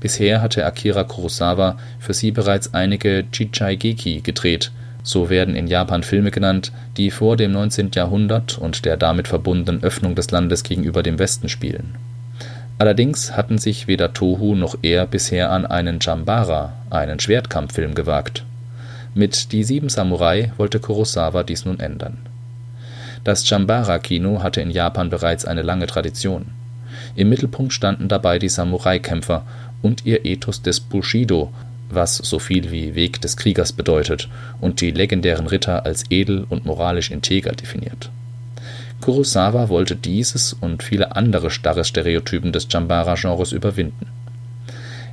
Bisher 0.01 0.41
hatte 0.41 0.65
Akira 0.65 1.05
Kurosawa 1.05 1.77
für 1.99 2.13
sie 2.13 2.31
bereits 2.31 2.73
einige 2.73 3.23
Chichaigeki 3.31 4.19
gedreht, 4.19 4.71
so 5.03 5.29
werden 5.29 5.55
in 5.55 5.67
Japan 5.67 6.03
Filme 6.03 6.31
genannt, 6.31 6.73
die 6.97 7.11
vor 7.11 7.37
dem 7.37 7.53
19. 7.53 7.91
Jahrhundert 7.93 8.57
und 8.57 8.83
der 8.83 8.97
damit 8.97 9.29
verbundenen 9.29 9.81
Öffnung 9.83 10.15
des 10.15 10.31
Landes 10.31 10.63
gegenüber 10.63 11.01
dem 11.01 11.17
Westen 11.17 11.47
spielen. 11.47 11.95
Allerdings 12.79 13.37
hatten 13.37 13.57
sich 13.57 13.87
weder 13.87 14.11
Toho 14.11 14.55
noch 14.55 14.77
er 14.81 15.05
bisher 15.05 15.49
an 15.49 15.65
einen 15.65 16.01
Chambara, 16.01 16.73
einen 16.89 17.21
Schwertkampffilm, 17.21 17.95
gewagt. 17.95 18.43
Mit 19.15 19.53
Die 19.53 19.63
sieben 19.63 19.87
Samurai 19.87 20.51
wollte 20.57 20.81
Kurosawa 20.81 21.43
dies 21.43 21.63
nun 21.63 21.79
ändern 21.79 22.17
das 23.23 23.47
Chambara-Kino 23.47 24.43
hatte 24.43 24.61
in 24.61 24.69
Japan 24.69 25.09
bereits 25.09 25.45
eine 25.45 25.61
lange 25.61 25.87
Tradition. 25.87 26.47
Im 27.15 27.29
Mittelpunkt 27.29 27.73
standen 27.73 28.07
dabei 28.07 28.37
die 28.37 28.49
Samurai-Kämpfer 28.49 29.45
und 29.81 30.05
ihr 30.05 30.25
Ethos 30.25 30.61
des 30.61 30.79
Bushido, 30.79 31.51
was 31.89 32.17
so 32.17 32.39
viel 32.39 32.71
wie 32.71 32.95
Weg 32.95 33.21
des 33.21 33.37
Kriegers 33.37 33.71
bedeutet 33.71 34.29
und 34.59 34.81
die 34.81 34.91
legendären 34.91 35.47
Ritter 35.47 35.85
als 35.85 36.05
edel 36.09 36.45
und 36.49 36.65
moralisch 36.65 37.11
integer 37.11 37.51
definiert. 37.51 38.09
Kurosawa 39.01 39.69
wollte 39.69 39.95
dieses 39.95 40.53
und 40.53 40.81
viele 40.81 41.15
andere 41.15 41.49
starre 41.49 41.83
Stereotypen 41.83 42.51
des 42.51 42.67
Chambara-Genres 42.71 43.51
überwinden. 43.51 44.07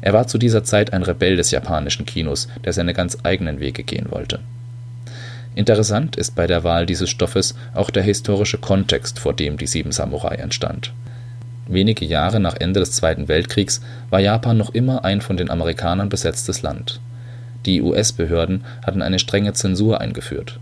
Er 0.00 0.12
war 0.12 0.26
zu 0.26 0.38
dieser 0.38 0.64
Zeit 0.64 0.92
ein 0.92 1.02
Rebell 1.02 1.36
des 1.36 1.50
japanischen 1.50 2.06
Kinos, 2.06 2.48
der 2.64 2.72
seine 2.72 2.94
ganz 2.94 3.18
eigenen 3.22 3.60
Wege 3.60 3.82
gehen 3.82 4.10
wollte 4.10 4.40
Interessant 5.54 6.16
ist 6.16 6.36
bei 6.36 6.46
der 6.46 6.62
Wahl 6.62 6.86
dieses 6.86 7.10
Stoffes 7.10 7.54
auch 7.74 7.90
der 7.90 8.02
historische 8.02 8.58
Kontext, 8.58 9.18
vor 9.18 9.34
dem 9.34 9.56
Die 9.56 9.66
sieben 9.66 9.90
Samurai 9.90 10.36
entstand. 10.36 10.92
Wenige 11.66 12.04
Jahre 12.04 12.40
nach 12.40 12.56
Ende 12.56 12.80
des 12.80 12.92
Zweiten 12.92 13.28
Weltkriegs 13.28 13.80
war 14.10 14.20
Japan 14.20 14.56
noch 14.56 14.70
immer 14.70 15.04
ein 15.04 15.20
von 15.20 15.36
den 15.36 15.50
Amerikanern 15.50 16.08
besetztes 16.08 16.62
Land. 16.62 17.00
Die 17.66 17.82
US-Behörden 17.82 18.64
hatten 18.84 19.02
eine 19.02 19.18
strenge 19.18 19.52
Zensur 19.52 20.00
eingeführt. 20.00 20.60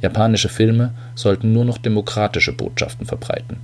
Japanische 0.00 0.48
Filme 0.48 0.94
sollten 1.14 1.52
nur 1.52 1.64
noch 1.64 1.78
demokratische 1.78 2.52
Botschaften 2.52 3.06
verbreiten. 3.06 3.58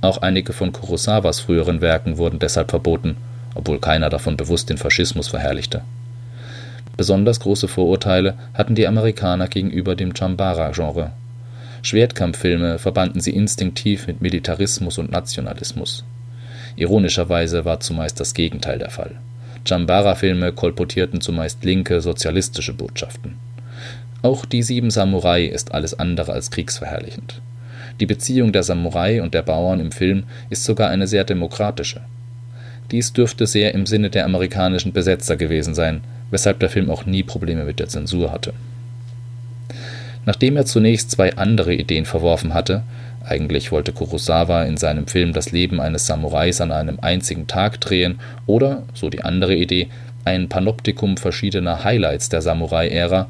Auch 0.00 0.18
einige 0.18 0.52
von 0.52 0.72
Kurosawas 0.72 1.40
früheren 1.40 1.80
Werken 1.80 2.18
wurden 2.18 2.38
deshalb 2.38 2.70
verboten, 2.70 3.16
obwohl 3.54 3.78
keiner 3.78 4.10
davon 4.10 4.36
bewusst 4.36 4.70
den 4.70 4.78
Faschismus 4.78 5.28
verherrlichte 5.28 5.82
Besonders 6.98 7.38
große 7.38 7.68
Vorurteile 7.68 8.34
hatten 8.54 8.74
die 8.74 8.88
Amerikaner 8.88 9.46
gegenüber 9.46 9.94
dem 9.94 10.16
Chambara-Genre. 10.16 11.12
Schwertkampffilme 11.82 12.80
verbanden 12.80 13.20
sie 13.20 13.30
instinktiv 13.30 14.08
mit 14.08 14.20
Militarismus 14.20 14.98
und 14.98 15.12
Nationalismus. 15.12 16.04
Ironischerweise 16.74 17.64
war 17.64 17.78
zumeist 17.78 18.18
das 18.18 18.34
Gegenteil 18.34 18.80
der 18.80 18.90
Fall. 18.90 19.12
Chambara-Filme 19.64 20.52
kolportierten 20.52 21.20
zumeist 21.20 21.64
linke, 21.64 22.00
sozialistische 22.00 22.74
Botschaften. 22.74 23.36
Auch 24.22 24.44
Die 24.44 24.64
sieben 24.64 24.90
Samurai 24.90 25.44
ist 25.44 25.72
alles 25.72 25.96
andere 25.96 26.32
als 26.32 26.50
kriegsverherrlichend. 26.50 27.40
Die 28.00 28.06
Beziehung 28.06 28.50
der 28.52 28.64
Samurai 28.64 29.22
und 29.22 29.34
der 29.34 29.42
Bauern 29.42 29.78
im 29.78 29.92
Film 29.92 30.24
ist 30.50 30.64
sogar 30.64 30.90
eine 30.90 31.06
sehr 31.06 31.22
demokratische. 31.22 32.00
Dies 32.90 33.12
dürfte 33.12 33.46
sehr 33.46 33.74
im 33.74 33.86
Sinne 33.86 34.10
der 34.10 34.24
amerikanischen 34.24 34.92
Besetzer 34.92 35.36
gewesen 35.36 35.74
sein, 35.74 36.02
weshalb 36.30 36.60
der 36.60 36.70
Film 36.70 36.90
auch 36.90 37.06
nie 37.06 37.22
Probleme 37.22 37.64
mit 37.64 37.78
der 37.80 37.88
Zensur 37.88 38.32
hatte. 38.32 38.52
Nachdem 40.24 40.56
er 40.56 40.66
zunächst 40.66 41.10
zwei 41.10 41.36
andere 41.36 41.74
Ideen 41.74 42.04
verworfen 42.04 42.54
hatte 42.54 42.82
(eigentlich 43.24 43.72
wollte 43.72 43.92
Kurosawa 43.92 44.62
in 44.64 44.78
seinem 44.78 45.06
Film 45.06 45.32
das 45.32 45.52
Leben 45.52 45.80
eines 45.80 46.06
Samurais 46.06 46.60
an 46.60 46.72
einem 46.72 46.98
einzigen 47.00 47.46
Tag 47.46 47.80
drehen 47.80 48.20
oder, 48.46 48.84
so 48.94 49.10
die 49.10 49.22
andere 49.22 49.54
Idee, 49.54 49.88
ein 50.24 50.48
Panoptikum 50.48 51.16
verschiedener 51.16 51.84
Highlights 51.84 52.28
der 52.30 52.40
Samurai-Ära), 52.42 53.26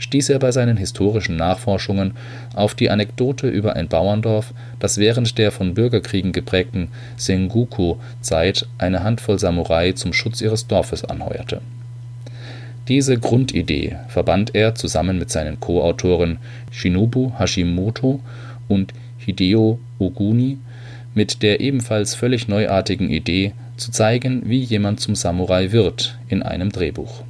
stieß 0.00 0.30
er 0.30 0.40
bei 0.40 0.50
seinen 0.50 0.76
historischen 0.76 1.36
Nachforschungen 1.36 2.14
auf 2.56 2.74
die 2.74 2.90
Anekdote 2.90 3.48
über 3.48 3.76
ein 3.76 3.86
Bauerndorf, 3.86 4.52
das 4.80 4.98
während 4.98 5.38
der 5.38 5.52
von 5.52 5.74
Bürgerkriegen 5.74 6.32
geprägten 6.32 6.88
Sengoku-Zeit 7.16 8.66
eine 8.78 9.04
Handvoll 9.04 9.38
Samurai 9.38 9.92
zum 9.92 10.12
Schutz 10.12 10.40
ihres 10.40 10.66
Dorfes 10.66 11.04
anheuerte. 11.04 11.60
Diese 12.88 13.18
Grundidee 13.18 13.96
verband 14.08 14.56
er 14.56 14.74
zusammen 14.74 15.18
mit 15.18 15.30
seinen 15.30 15.60
Co-Autoren 15.60 16.38
Shinobu 16.72 17.32
Hashimoto 17.38 18.20
und 18.66 18.92
Hideo 19.18 19.78
Oguni 20.00 20.58
mit 21.14 21.42
der 21.42 21.60
ebenfalls 21.60 22.14
völlig 22.14 22.48
neuartigen 22.48 23.10
Idee, 23.10 23.52
zu 23.76 23.90
zeigen, 23.90 24.42
wie 24.44 24.60
jemand 24.60 25.00
zum 25.00 25.14
Samurai 25.14 25.72
wird 25.72 26.18
in 26.28 26.42
einem 26.42 26.70
Drehbuch. 26.70 27.24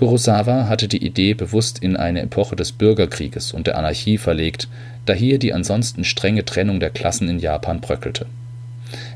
Kurosawa 0.00 0.66
hatte 0.66 0.88
die 0.88 1.04
Idee 1.04 1.34
bewusst 1.34 1.80
in 1.80 1.94
eine 1.94 2.22
Epoche 2.22 2.56
des 2.56 2.72
Bürgerkrieges 2.72 3.52
und 3.52 3.66
der 3.66 3.76
Anarchie 3.76 4.16
verlegt, 4.16 4.66
da 5.04 5.12
hier 5.12 5.38
die 5.38 5.52
ansonsten 5.52 6.04
strenge 6.04 6.42
Trennung 6.42 6.80
der 6.80 6.88
Klassen 6.88 7.28
in 7.28 7.38
Japan 7.38 7.82
bröckelte. 7.82 8.24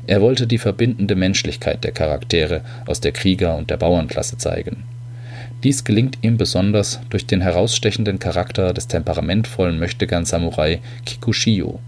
Er 0.05 0.21
wollte 0.21 0.45
die 0.45 0.59
verbindende 0.59 1.15
Menschlichkeit 1.15 1.83
der 1.83 1.91
Charaktere 1.91 2.61
aus 2.85 3.01
der 3.01 3.13
Krieger- 3.13 3.55
und 3.57 3.71
der 3.71 3.77
Bauernklasse 3.77 4.37
zeigen. 4.37 4.83
Dies 5.63 5.85
gelingt 5.85 6.19
ihm 6.21 6.37
besonders 6.37 6.99
durch 7.09 7.25
den 7.25 7.41
herausstechenden 7.41 8.19
Charakter 8.19 8.71
des 8.71 8.87
temperamentvollen 8.87 9.79
Möchtegern-Samurai 9.79 10.81
Kikushiyo, 11.03 11.79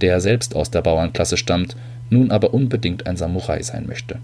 der 0.00 0.20
selbst 0.20 0.54
aus 0.54 0.70
der 0.70 0.82
Bauernklasse 0.82 1.36
stammt, 1.36 1.74
nun 2.10 2.30
aber 2.30 2.54
unbedingt 2.54 3.08
ein 3.08 3.16
Samurai 3.16 3.60
sein 3.64 3.88
möchte. 3.88 4.20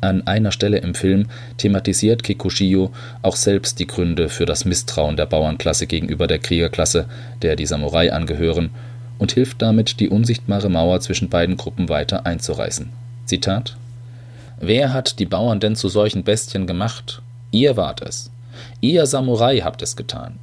An 0.00 0.26
einer 0.26 0.52
Stelle 0.52 0.78
im 0.78 0.94
Film 0.94 1.26
thematisiert 1.56 2.22
Kikushiyo 2.22 2.92
auch 3.22 3.34
selbst 3.34 3.80
die 3.80 3.86
Gründe 3.86 4.28
für 4.28 4.46
das 4.46 4.64
Misstrauen 4.64 5.16
der 5.16 5.26
Bauernklasse 5.26 5.88
gegenüber 5.88 6.28
der 6.28 6.38
Kriegerklasse, 6.38 7.06
der 7.42 7.56
die 7.56 7.66
Samurai 7.66 8.12
angehören, 8.12 8.70
und 9.18 9.32
hilft 9.32 9.60
damit, 9.60 9.98
die 9.98 10.08
unsichtbare 10.08 10.68
Mauer 10.68 11.00
zwischen 11.00 11.28
beiden 11.28 11.56
Gruppen 11.56 11.88
weiter 11.88 12.26
einzureißen. 12.26 12.90
Zitat: 13.24 13.76
Wer 14.60 14.92
hat 14.92 15.18
die 15.18 15.26
Bauern 15.26 15.58
denn 15.58 15.74
zu 15.74 15.88
solchen 15.88 16.22
Bestien 16.22 16.68
gemacht? 16.68 17.20
Ihr 17.50 17.76
wart 17.76 18.00
es. 18.02 18.30
Ihr 18.80 19.06
Samurai 19.06 19.58
habt 19.58 19.82
es 19.82 19.96
getan. 19.96 20.38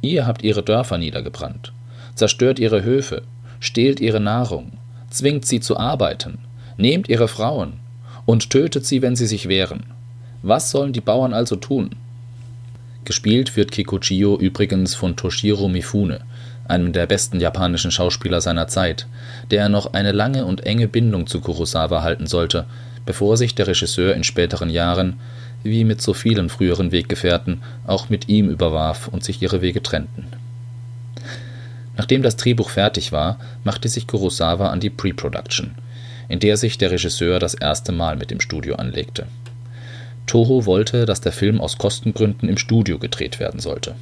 Ihr 0.00 0.26
habt 0.26 0.42
ihre 0.42 0.62
Dörfer 0.64 0.98
niedergebrannt, 0.98 1.72
zerstört 2.14 2.58
ihre 2.58 2.82
Höfe, 2.82 3.22
stehlt 3.60 4.00
ihre 4.00 4.20
Nahrung, 4.20 4.72
zwingt 5.10 5.44
sie 5.44 5.60
zu 5.60 5.76
arbeiten, 5.76 6.38
nehmt 6.76 7.08
ihre 7.08 7.28
Frauen 7.28 7.80
und 8.28 8.50
tötet 8.50 8.84
sie, 8.84 9.00
wenn 9.00 9.16
sie 9.16 9.26
sich 9.26 9.48
wehren. 9.48 9.84
Was 10.42 10.70
sollen 10.70 10.92
die 10.92 11.00
Bauern 11.00 11.32
also 11.32 11.56
tun? 11.56 11.96
Gespielt 13.06 13.56
wird 13.56 13.72
Kikuchiyo 13.72 14.38
übrigens 14.38 14.94
von 14.94 15.16
Toshiro 15.16 15.66
Mifune, 15.66 16.20
einem 16.66 16.92
der 16.92 17.06
besten 17.06 17.40
japanischen 17.40 17.90
Schauspieler 17.90 18.42
seiner 18.42 18.68
Zeit, 18.68 19.06
der 19.50 19.70
noch 19.70 19.94
eine 19.94 20.12
lange 20.12 20.44
und 20.44 20.66
enge 20.66 20.88
Bindung 20.88 21.26
zu 21.26 21.40
Kurosawa 21.40 22.02
halten 22.02 22.26
sollte, 22.26 22.66
bevor 23.06 23.38
sich 23.38 23.54
der 23.54 23.66
Regisseur 23.66 24.14
in 24.14 24.24
späteren 24.24 24.68
Jahren 24.68 25.18
wie 25.62 25.84
mit 25.84 26.02
so 26.02 26.12
vielen 26.12 26.50
früheren 26.50 26.92
Weggefährten, 26.92 27.62
auch 27.86 28.10
mit 28.10 28.28
ihm 28.28 28.50
überwarf 28.50 29.08
und 29.08 29.24
sich 29.24 29.40
ihre 29.40 29.62
Wege 29.62 29.82
trennten. 29.82 30.26
Nachdem 31.96 32.20
das 32.20 32.36
Drehbuch 32.36 32.68
fertig 32.68 33.10
war, 33.10 33.38
machte 33.64 33.88
sich 33.88 34.06
Kurosawa 34.06 34.68
an 34.68 34.80
die 34.80 34.90
Pre-Production, 34.90 35.76
in 36.28 36.40
der 36.40 36.56
sich 36.56 36.78
der 36.78 36.90
Regisseur 36.90 37.38
das 37.38 37.54
erste 37.54 37.92
Mal 37.92 38.16
mit 38.16 38.30
dem 38.30 38.40
Studio 38.40 38.76
anlegte. 38.76 39.26
Toho 40.26 40.66
wollte, 40.66 41.06
dass 41.06 41.20
der 41.20 41.32
Film 41.32 41.60
aus 41.60 41.78
Kostengründen 41.78 42.48
im 42.48 42.58
Studio 42.58 42.98
gedreht 42.98 43.40
werden 43.40 43.60
sollte. 43.60 43.94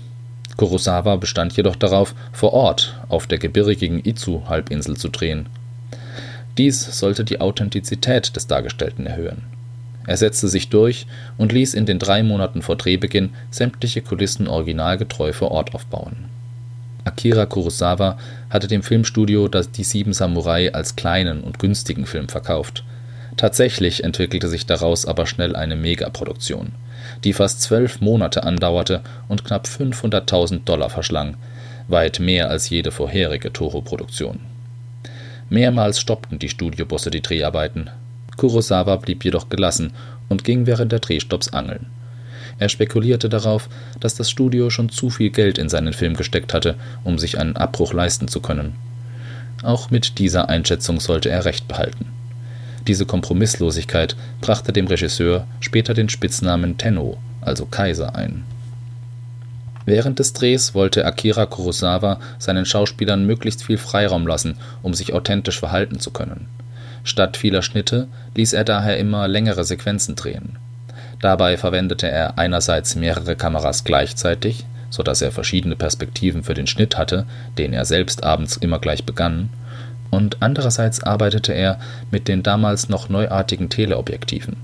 Kurosawa 0.57 1.17
bestand 1.17 1.57
jedoch 1.57 1.77
darauf, 1.77 2.15
vor 2.33 2.53
Ort 2.53 2.99
auf 3.09 3.27
der 3.27 3.39
gebirgigen 3.39 4.05
Izu-Halbinsel 4.05 4.97
zu 4.97 5.09
drehen. 5.09 5.47
Dies 6.59 6.99
sollte 6.99 7.25
die 7.25 7.41
Authentizität 7.41 8.35
des 8.35 8.47
Dargestellten 8.47 9.07
erhöhen 9.07 9.43
er 10.07 10.17
setzte 10.17 10.49
sich 10.49 10.69
durch 10.69 11.07
und 11.37 11.53
ließ 11.53 11.75
in 11.75 11.85
den 11.85 11.99
drei 11.99 12.23
Monaten 12.23 12.63
vor 12.63 12.77
Drehbeginn 12.77 13.31
sämtliche 13.51 14.03
Kulissen 14.03 14.47
originalgetreu 14.47 15.33
vor 15.33 15.51
Ort 15.51 15.75
aufbauen. 15.75 16.17
Akira 17.05 17.47
Kurosawa 17.47 18.17
hatte 18.51 18.69
dem 18.69 18.83
Filmstudio 18.83 19.49
Die 19.49 19.85
sieben 19.85 20.13
Samurai 20.13 20.73
als 20.73 20.97
kleinen 20.97 21.43
und 21.43 21.59
günstigen 21.59 22.07
Film 22.07 22.29
verkauft. 22.29 22.85
Tatsächlich 23.37 24.03
entwickelte 24.03 24.49
sich 24.49 24.67
daraus 24.67 25.05
aber 25.05 25.27
schnell 25.27 25.57
eine 25.57 25.77
Megaproduktion, 25.77 26.73
die 27.25 27.33
fast 27.33 27.61
zwölf 27.61 28.01
Monate 28.01 28.45
andauerte 28.45 29.03
und 29.29 29.45
knapp 29.45 29.67
500.000 29.67 30.65
Dollar 30.65 30.91
verschlang, 30.91 31.37
weit 31.89 32.19
mehr 32.19 32.49
als 32.49 32.71
jede 32.71 32.91
vorherige 32.91 33.53
Toho-Produktion. 33.53 34.41
Mehrmals 35.51 36.01
stoppten 36.01 36.39
die 36.39 36.49
Studiobosse 36.49 37.11
die 37.11 37.23
Dreharbeiten, 37.23 37.91
Kurosawa 38.37 38.97
blieb 38.97 39.25
jedoch 39.25 39.49
gelassen 39.49 39.93
und 40.29 40.45
ging 40.45 40.67
während 40.67 40.93
der 40.93 40.99
Drehstopps 41.01 41.53
angeln. 41.53 41.87
Er 42.59 42.69
spekulierte 42.69 43.29
darauf, 43.29 43.69
dass 44.01 44.15
das 44.15 44.31
Studio 44.31 44.71
schon 44.71 44.89
zu 44.89 45.11
viel 45.11 45.31
Geld 45.31 45.59
in 45.59 45.69
seinen 45.69 45.93
Film 45.93 46.15
gesteckt 46.15 46.55
hatte, 46.55 46.77
um 47.05 47.19
sich 47.19 47.39
einen 47.39 47.57
Abbruch 47.57 47.93
leisten 47.93 48.29
zu 48.29 48.41
können. 48.41 48.77
Auch 49.63 49.91
mit 49.91 50.19
dieser 50.19 50.49
Einschätzung 50.49 51.01
sollte 51.01 51.29
er 51.29 51.45
recht 51.45 51.69
behalten. 51.69 52.07
Diese 52.87 53.05
Kompromisslosigkeit 53.05 54.17
brachte 54.41 54.73
dem 54.73 54.87
Regisseur 54.87 55.47
später 55.61 55.93
den 55.93 56.09
Spitznamen 56.09 56.79
Tenno, 56.79 57.19
also 57.41 57.67
Kaiser, 57.67 58.15
ein. 58.15 58.45
Während 59.85 60.19
des 60.19 60.33
Drehs 60.33 60.75
wollte 60.75 61.05
Akira 61.05 61.47
Kurosawa 61.47 62.21
seinen 62.39 62.65
Schauspielern 62.65 63.27
möglichst 63.27 63.63
viel 63.63 63.79
Freiraum 63.79 64.27
lassen, 64.27 64.59
um 64.83 64.95
sich 64.95 65.13
authentisch 65.13 65.59
verhalten 65.59 66.01
zu 66.01 66.11
können 66.11 66.49
Statt 67.07 67.37
vieler 67.37 67.63
Schnitte 67.63 68.09
ließ 68.35 68.53
er 68.53 68.65
daher 68.65 68.99
immer 68.99 69.29
längere 69.29 69.63
Sequenzen 69.63 70.17
drehen. 70.17 70.59
Dabei 71.27 71.57
verwendete 71.57 72.09
er 72.09 72.39
einerseits 72.39 72.95
mehrere 72.95 73.35
Kameras 73.35 73.83
gleichzeitig, 73.83 74.65
so 74.91 75.03
dass 75.03 75.23
er 75.23 75.33
verschiedene 75.33 75.75
Perspektiven 75.75 76.45
für 76.45 76.55
den 76.55 76.69
Schnitt 76.69 76.97
hatte, 76.97 77.27
den 77.59 77.73
er 77.73 77.85
selbst 77.85 78.23
abends 78.23 78.57
immer 78.57 78.79
gleich 78.79 79.03
begann, 79.03 79.49
und 80.13 80.37
andererseits 80.39 81.03
arbeitete 81.03 81.53
er 81.53 81.81
mit 82.13 82.29
den 82.29 82.45
damals 82.45 82.89
noch 82.89 83.09
neuartigen 83.09 83.69
Teleobjektiven. 83.71 84.55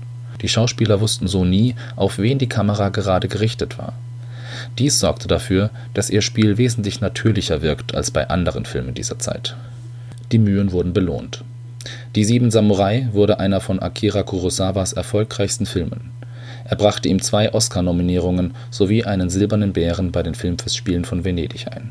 Die 0.41 0.47
Schauspieler 0.47 1.01
wussten 1.01 1.27
so 1.27 1.43
nie, 1.43 1.75
auf 1.97 2.17
wen 2.17 2.37
die 2.37 2.47
Kamera 2.47 2.87
gerade 2.87 3.27
gerichtet 3.27 3.77
war. 3.77 3.91
Dies 4.79 5.01
sorgte 5.01 5.27
dafür, 5.27 5.69
dass 5.93 6.09
ihr 6.09 6.21
Spiel 6.21 6.57
wesentlich 6.57 7.01
natürlicher 7.01 7.61
wirkt 7.61 7.93
als 7.93 8.09
bei 8.09 8.29
anderen 8.29 8.63
Filmen 8.63 8.93
dieser 8.93 9.19
Zeit. 9.19 9.57
Die 10.31 10.39
Mühen 10.39 10.71
wurden 10.71 10.93
belohnt 10.93 11.43
die 12.15 12.23
Sieben 12.23 12.51
Samurai 12.51 13.07
wurde 13.11 13.39
einer 13.39 13.59
von 13.59 13.79
Akira 13.79 14.23
Kurosawas 14.23 14.93
erfolgreichsten 14.93 15.65
Filmen. 15.65 16.11
Er 16.65 16.75
brachte 16.77 17.09
ihm 17.09 17.21
zwei 17.21 17.53
Oscar-Nominierungen 17.53 18.53
sowie 18.71 19.03
einen 19.03 19.29
Silbernen 19.29 19.73
Bären 19.73 20.11
bei 20.11 20.23
den 20.23 20.35
Filmfestspielen 20.35 21.05
von 21.05 21.23
Venedig 21.25 21.67
ein. 21.69 21.89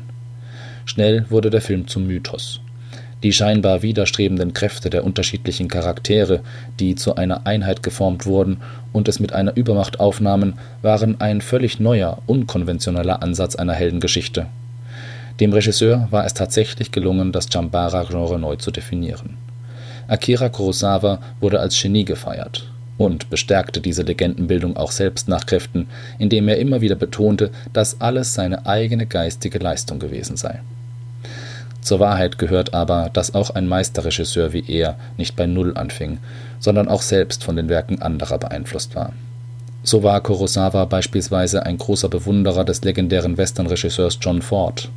Schnell 0.85 1.25
wurde 1.29 1.49
der 1.49 1.61
Film 1.61 1.87
zum 1.87 2.07
Mythos. 2.07 2.59
Die 3.23 3.31
scheinbar 3.31 3.81
widerstrebenden 3.81 4.53
Kräfte 4.53 4.89
der 4.89 5.05
unterschiedlichen 5.05 5.69
Charaktere, 5.69 6.41
die 6.79 6.95
zu 6.95 7.15
einer 7.15 7.47
Einheit 7.47 7.81
geformt 7.81 8.25
wurden 8.25 8.57
und 8.91 9.07
es 9.07 9.21
mit 9.21 9.31
einer 9.31 9.55
Übermacht 9.55 10.01
aufnahmen, 10.01 10.55
waren 10.81 11.21
ein 11.21 11.39
völlig 11.39 11.79
neuer, 11.79 12.21
unkonventioneller 12.25 13.23
Ansatz 13.23 13.55
einer 13.55 13.73
Heldengeschichte. 13.73 14.47
Dem 15.39 15.53
Regisseur 15.53 16.07
war 16.11 16.25
es 16.25 16.33
tatsächlich 16.33 16.91
gelungen, 16.91 17.31
das 17.31 17.47
Chambara-Genre 17.51 18.37
neu 18.37 18.57
zu 18.57 18.71
definieren 18.71 19.37
Akira 20.07 20.49
Kurosawa 20.49 21.19
wurde 21.39 21.59
als 21.59 21.81
Genie 21.81 22.03
gefeiert 22.03 22.69
und 23.03 23.29
bestärkte 23.29 23.81
diese 23.81 24.03
Legendenbildung 24.03 24.77
auch 24.77 24.91
selbst 24.91 25.27
nach 25.27 25.45
Kräften, 25.45 25.87
indem 26.17 26.47
er 26.47 26.57
immer 26.57 26.81
wieder 26.81 26.95
betonte, 26.95 27.51
dass 27.73 28.01
alles 28.01 28.33
seine 28.33 28.65
eigene 28.65 29.05
geistige 29.05 29.59
Leistung 29.59 29.99
gewesen 29.99 30.37
sei. 30.37 30.61
Zur 31.81 31.99
Wahrheit 31.99 32.37
gehört 32.37 32.73
aber, 32.73 33.09
dass 33.11 33.35
auch 33.35 33.51
ein 33.51 33.67
Meisterregisseur 33.67 34.53
wie 34.53 34.63
er 34.67 34.95
nicht 35.17 35.35
bei 35.35 35.45
Null 35.45 35.75
anfing, 35.75 36.19
sondern 36.59 36.87
auch 36.87 37.01
selbst 37.01 37.43
von 37.43 37.57
den 37.57 37.69
Werken 37.69 38.01
anderer 38.01 38.37
beeinflusst 38.37 38.95
war. 38.95 39.13
So 39.83 40.01
war 40.01 40.21
Kurosawa 40.21 40.85
beispielsweise 40.85 41.65
ein 41.65 41.77
großer 41.77 42.07
Bewunderer 42.07 42.63
des 42.63 42.83
legendären 42.83 43.37
Westernregisseurs 43.37 44.17
John 44.21 44.41
Ford 44.41 44.89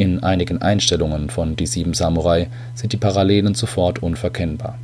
in 0.00 0.22
einigen 0.22 0.62
Einstellungen 0.62 1.28
von 1.28 1.56
Die 1.56 1.66
sieben 1.66 1.92
Samurai 1.92 2.48
sind 2.74 2.94
die 2.94 2.96
Parallelen 2.96 3.54
sofort 3.54 4.02
unverkennbar. 4.02 4.78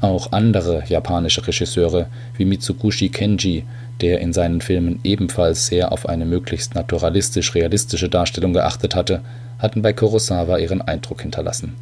Auch 0.00 0.32
andere 0.32 0.84
japanische 0.86 1.46
Regisseure 1.46 2.06
wie 2.36 2.44
Mitsugushi 2.44 3.08
Kenji, 3.08 3.64
der 4.00 4.20
in 4.20 4.32
seinen 4.32 4.60
Filmen 4.60 5.00
ebenfalls 5.04 5.66
sehr 5.66 5.90
auf 5.90 6.06
eine 6.08 6.26
möglichst 6.26 6.74
naturalistisch-realistische 6.74 8.08
Darstellung 8.08 8.52
geachtet 8.52 8.94
hatte, 8.94 9.22
hatten 9.58 9.80
bei 9.80 9.92
Kurosawa 9.94 10.58
ihren 10.58 10.82
Eindruck 10.82 11.22
hinterlassen. 11.22 11.74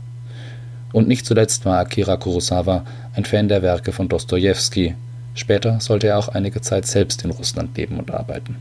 Und 0.93 1.09
nicht 1.09 1.27
zuletzt 1.27 1.65
war 1.65 1.81
Akira 1.81 2.17
Kurosawa 2.17 2.85
ein 3.15 3.25
Fan 3.25 3.49
der 3.49 3.63
Werke 3.63 3.91
von 3.91 4.09
Dostojewski, 4.09 4.95
später 5.35 5.81
sollte 5.81 6.07
er 6.07 6.19
auch 6.19 6.29
einige 6.29 6.61
Zeit 6.61 6.87
selbst 6.87 7.25
in 7.25 7.33
Russland 7.33 7.77
leben 7.77 7.99
und 7.99 8.13
arbeiten. 8.13 8.57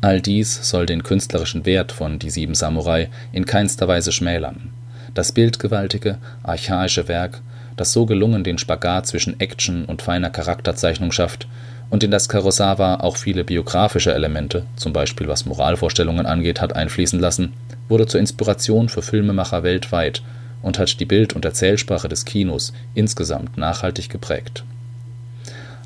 All 0.00 0.20
dies 0.20 0.60
soll 0.62 0.86
den 0.86 1.02
künstlerischen 1.02 1.66
Wert 1.66 1.90
von 1.90 2.20
Die 2.20 2.30
sieben 2.30 2.54
Samurai 2.54 3.08
in 3.32 3.46
keinster 3.46 3.88
Weise 3.88 4.12
schmälern. 4.12 4.70
Das 5.12 5.32
bildgewaltige, 5.32 6.18
archaische 6.44 7.08
Werk, 7.08 7.42
das 7.80 7.94
so 7.94 8.04
gelungen 8.04 8.44
den 8.44 8.58
Spagat 8.58 9.06
zwischen 9.06 9.40
Action 9.40 9.86
und 9.86 10.02
feiner 10.02 10.28
Charakterzeichnung 10.28 11.12
schafft 11.12 11.48
und 11.88 12.04
in 12.04 12.10
das 12.10 12.28
Kurosawa 12.28 12.96
auch 12.96 13.16
viele 13.16 13.42
biografische 13.42 14.12
Elemente, 14.12 14.66
zum 14.76 14.92
Beispiel 14.92 15.28
was 15.28 15.46
Moralvorstellungen 15.46 16.26
angeht, 16.26 16.60
hat 16.60 16.76
einfließen 16.76 17.18
lassen, 17.18 17.54
wurde 17.88 18.06
zur 18.06 18.20
Inspiration 18.20 18.90
für 18.90 19.00
Filmemacher 19.00 19.62
weltweit 19.62 20.22
und 20.60 20.78
hat 20.78 21.00
die 21.00 21.06
Bild 21.06 21.32
und 21.32 21.46
Erzählsprache 21.46 22.08
des 22.08 22.26
Kinos 22.26 22.74
insgesamt 22.94 23.56
nachhaltig 23.56 24.10
geprägt. 24.10 24.62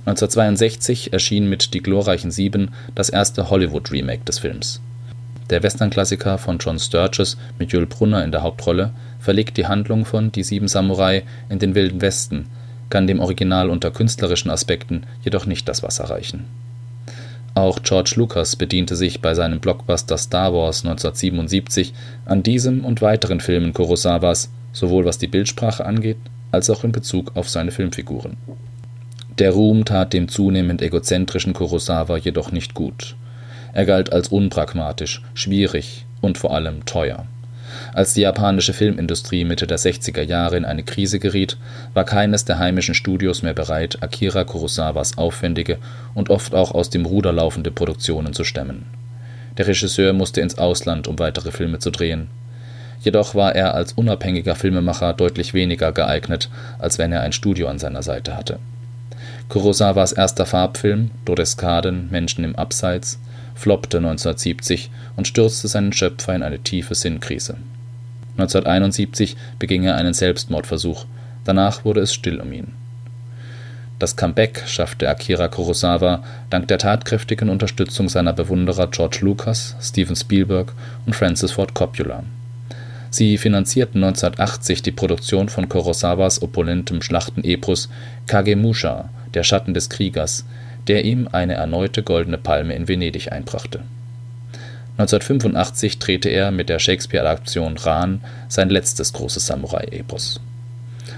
1962 0.01 1.13
erschien 1.13 1.49
mit 1.49 1.75
Die 1.75 1.81
glorreichen 1.81 2.33
Sieben 2.33 2.73
das 2.97 3.09
erste 3.09 3.51
Hollywood-Remake 3.51 4.25
des 4.25 4.41
Films. 4.41 4.81
Der 5.49 5.63
Western-Klassiker 5.63 6.39
von 6.39 6.59
John 6.59 6.81
Sturges 6.81 7.37
mit 7.61 7.73
Yul 7.73 7.87
Brunner 7.87 8.25
in 8.25 8.33
der 8.33 8.43
Hauptrolle 8.43 8.91
verlegt 9.25 9.57
die 9.57 9.67
Handlung 9.67 10.05
von 10.05 10.31
Die 10.33 10.43
sieben 10.43 10.69
Samurai 10.69 11.23
in 11.49 11.59
den 11.59 11.75
Wilden 11.75 12.03
Westen 12.03 12.45
kann 12.91 13.07
dem 13.07 13.21
Original 13.21 13.71
unter 13.71 13.91
künstlerischen 13.91 14.51
Aspekten 14.51 15.05
jedoch 15.23 15.47
nicht 15.47 15.67
das 15.67 15.83
Wasser 15.83 16.05
reichen. 16.05 16.45
Auch 17.55 17.83
George 17.83 18.13
Lucas 18.17 18.55
bediente 18.55 18.97
sich 18.97 19.23
bei 19.23 19.35
seinem 19.35 19.61
Blockbuster 19.61 20.19
Star 20.19 20.53
Wars 20.53 20.85
1977 20.85 21.95
an 22.27 22.43
diesem 22.43 22.85
und 22.85 23.01
weiteren 23.01 23.41
Filmen 23.41 23.73
Kurosawas, 23.73 24.51
sowohl 24.73 25.07
was 25.07 25.17
die 25.17 25.29
Bildsprache 25.29 25.87
angeht, 25.87 26.19
als 26.53 26.69
auch 26.69 26.85
in 26.85 26.93
Bezug 26.93 27.35
auf 27.35 27.49
seine 27.49 27.71
Filmfiguren. 27.71 28.37
Der 29.39 29.53
Ruhm 29.53 29.87
tat 29.87 30.13
dem 30.13 30.29
zunehmend 30.29 30.83
egozentrischen 30.83 31.55
Kurosawa 31.55 32.19
jedoch 32.19 32.53
nicht 32.53 32.75
gut. 32.75 33.17
Er 33.73 33.87
galt 33.87 34.13
als 34.13 34.29
unpragmatisch, 34.29 35.23
schwierig 35.33 36.05
und 36.21 36.37
vor 36.37 36.55
allem 36.55 36.85
teuer 36.85 37.27
als 37.95 38.13
die 38.13 38.23
japanische 38.23 38.73
Filmindustrie 38.73 39.45
Mitte 39.45 39.69
der 39.69 39.79
60er 39.79 40.23
Jahre 40.23 40.57
in 40.57 40.65
eine 40.65 40.83
Krise 40.83 41.21
geriet, 41.21 41.57
war 41.95 42.05
keines 42.05 42.45
der 42.45 42.59
heimischen 42.59 42.95
Studios 42.95 43.43
mehr 43.43 43.55
bereit, 43.55 44.03
Akira 44.03 44.43
Kurosawas 44.43 45.17
aufwendige 45.17 45.79
und 46.13 46.29
oft 46.29 46.55
auch 46.55 46.73
aus 46.73 46.91
dem 46.91 47.07
Ruder 47.07 47.33
laufende 47.33 47.71
Produktionen 47.71 48.33
zu 48.33 48.43
stemmen. 48.43 48.87
Der 49.57 49.69
Regisseur 49.69 50.13
musste 50.13 50.41
ins 50.41 50.59
Ausland, 50.59 51.07
um 51.07 51.21
weitere 51.21 51.53
Filme 51.53 51.79
zu 51.79 51.91
drehen. 51.91 52.27
Jedoch 53.01 53.37
war 53.37 53.55
er 53.55 53.75
als 53.75 53.93
unabhängiger 53.93 54.57
Filmemacher 54.57 55.13
deutlich 55.13 55.55
weniger 55.55 55.93
geeignet, 55.93 56.51
als 56.81 56.99
wenn 56.99 57.13
er 57.13 57.21
ein 57.21 57.33
Studio 57.33 57.69
an 57.69 57.79
seiner 57.79 58.03
Seite 58.03 58.37
hatte. 58.37 58.59
Kurosawas 59.49 60.13
erster 60.13 60.47
Farbfilm 60.47 61.13
Todeskaden– 61.25 62.09
Menschen 62.11 62.43
im 62.43 62.57
Abseits 62.57 63.21
floppte 63.55 63.99
1970 63.99 64.91
und 65.15 65.29
stürzte 65.29 65.69
seinen 65.69 65.93
Schöpfer 65.93 66.35
in 66.35 66.43
eine 66.43 66.59
tiefe 66.59 66.97
Sinnkrise. 66.97 67.57
1971 68.37 69.37
beging 69.59 69.85
er 69.85 69.97
einen 69.97 70.14
Selbstmordversuch, 70.14 71.07
danach 71.44 71.85
wurde 71.85 72.01
es 72.01 72.12
still 72.12 72.40
um 72.40 72.53
ihn. 72.53 72.73
Das 74.01 74.16
Comeback 74.16 74.64
schaffte 74.66 75.09
Akira 75.09 75.47
Kurosawa 75.49 76.25
dank 76.51 76.66
der 76.66 76.79
tatkräftigen 76.79 77.49
Unterstützung 77.49 78.09
seiner 78.09 78.33
Bewunderer 78.33 78.88
George 78.88 79.18
Lucas, 79.20 79.77
Steven 79.81 80.16
Spielberg 80.16 80.73
und 81.07 81.14
Francis 81.14 81.53
Ford 81.53 81.75
Coppola. 81.75 82.25
Sie 83.11 83.38
finanzierten 83.38 84.03
1980 84.03 84.83
die 84.83 84.90
Produktion 84.90 85.49
von 85.49 85.68
Kurosawas 85.68 86.42
opulentem 86.42 87.03
Schlachtenepos 87.03 87.88
Kagemusha– 88.27 89.11
Der 89.35 89.44
Schatten 89.44 89.75
des 89.75 89.88
Kriegers, 89.88 90.44
der 90.87 91.05
ihm 91.05 91.29
eine 91.31 91.55
erneute 91.55 92.03
Goldene 92.03 92.38
Palme 92.38 92.75
in 92.75 92.88
Venedig 92.88 93.31
einbrachte 93.31 93.81
1985 94.97 95.99
drehte 95.99 96.29
er 96.29 96.53
mit 96.53 96.69
der 96.69 96.79
Shakespeare-Adaption 96.79 97.77
Ran 97.79 98.21
sein 98.49 98.71
letztes 98.71 99.13
großes 99.13 99.45
Samurai-Epos. 99.47 100.41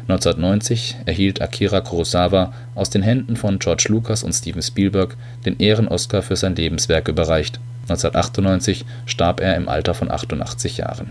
1990 0.09 0.97
erhielt 1.05 1.43
Akira 1.43 1.83
Kurosawa 1.83 2.55
aus 2.75 2.89
den 2.89 3.03
Händen 3.03 3.37
von 3.37 3.59
George 3.59 3.87
Lucas 3.89 4.23
und 4.23 4.33
Steven 4.33 4.63
Spielberg 4.63 5.17
den 5.45 5.59
Ehren-Oscar 5.59 6.23
für 6.23 6.37
sein 6.37 6.57
Lebenswerk 6.57 7.09
überreicht, 7.09 7.61
1998 7.83 8.87
starb 9.05 9.41
er 9.41 9.57
im 9.57 9.69
Alter 9.69 9.93
von 9.93 10.11
88 10.11 10.79
Jahren. 10.79 11.11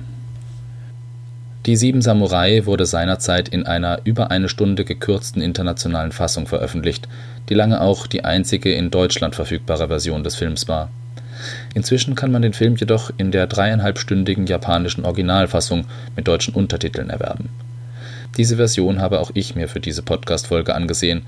Die 1.67 1.75
Sieben 1.75 2.01
Samurai 2.01 2.65
wurde 2.65 2.87
seinerzeit 2.87 3.47
in 3.47 3.65
einer 3.67 3.99
über 4.05 4.31
eine 4.31 4.49
Stunde 4.49 4.85
gekürzten 4.85 5.41
internationalen 5.41 6.11
Fassung 6.11 6.47
veröffentlicht, 6.47 7.07
die 7.49 7.53
lange 7.53 7.81
auch 7.81 8.07
die 8.07 8.25
einzige 8.25 8.73
in 8.73 8.89
Deutschland 8.89 9.35
verfügbare 9.35 9.87
Version 9.87 10.23
des 10.23 10.35
Films 10.35 10.67
war 10.67 10.89
Inzwischen 11.75 12.15
kann 12.15 12.31
man 12.31 12.41
den 12.41 12.53
Film 12.53 12.77
jedoch 12.77 13.11
in 13.17 13.31
der 13.31 13.47
dreieinhalbstündigen 13.47 14.47
japanischen 14.47 15.03
Originalfassung 15.03 15.85
mit 16.15 16.25
deutschen 16.25 16.55
Untertiteln 16.55 17.09
erwerben. 17.09 17.49
Diese 18.37 18.55
Version 18.55 19.01
habe 19.01 19.19
auch 19.19 19.31
ich 19.33 19.55
mir 19.55 19.67
für 19.67 19.81
diese 19.81 20.01
Podcast-Folge 20.01 20.73
angesehen. 20.73 21.23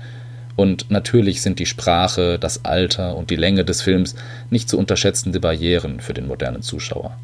Und 0.56 0.90
natürlich 0.90 1.42
sind 1.42 1.58
die 1.58 1.66
Sprache, 1.66 2.38
das 2.38 2.64
Alter 2.64 3.14
und 3.14 3.28
die 3.28 3.36
Länge 3.36 3.64
des 3.66 3.82
Films 3.82 4.14
nicht 4.48 4.70
zu 4.70 4.78
unterschätzende 4.78 5.38
Barrieren 5.38 6.00
für 6.00 6.14
den 6.14 6.26
modernen 6.26 6.62
Zuschauer. 6.62 7.16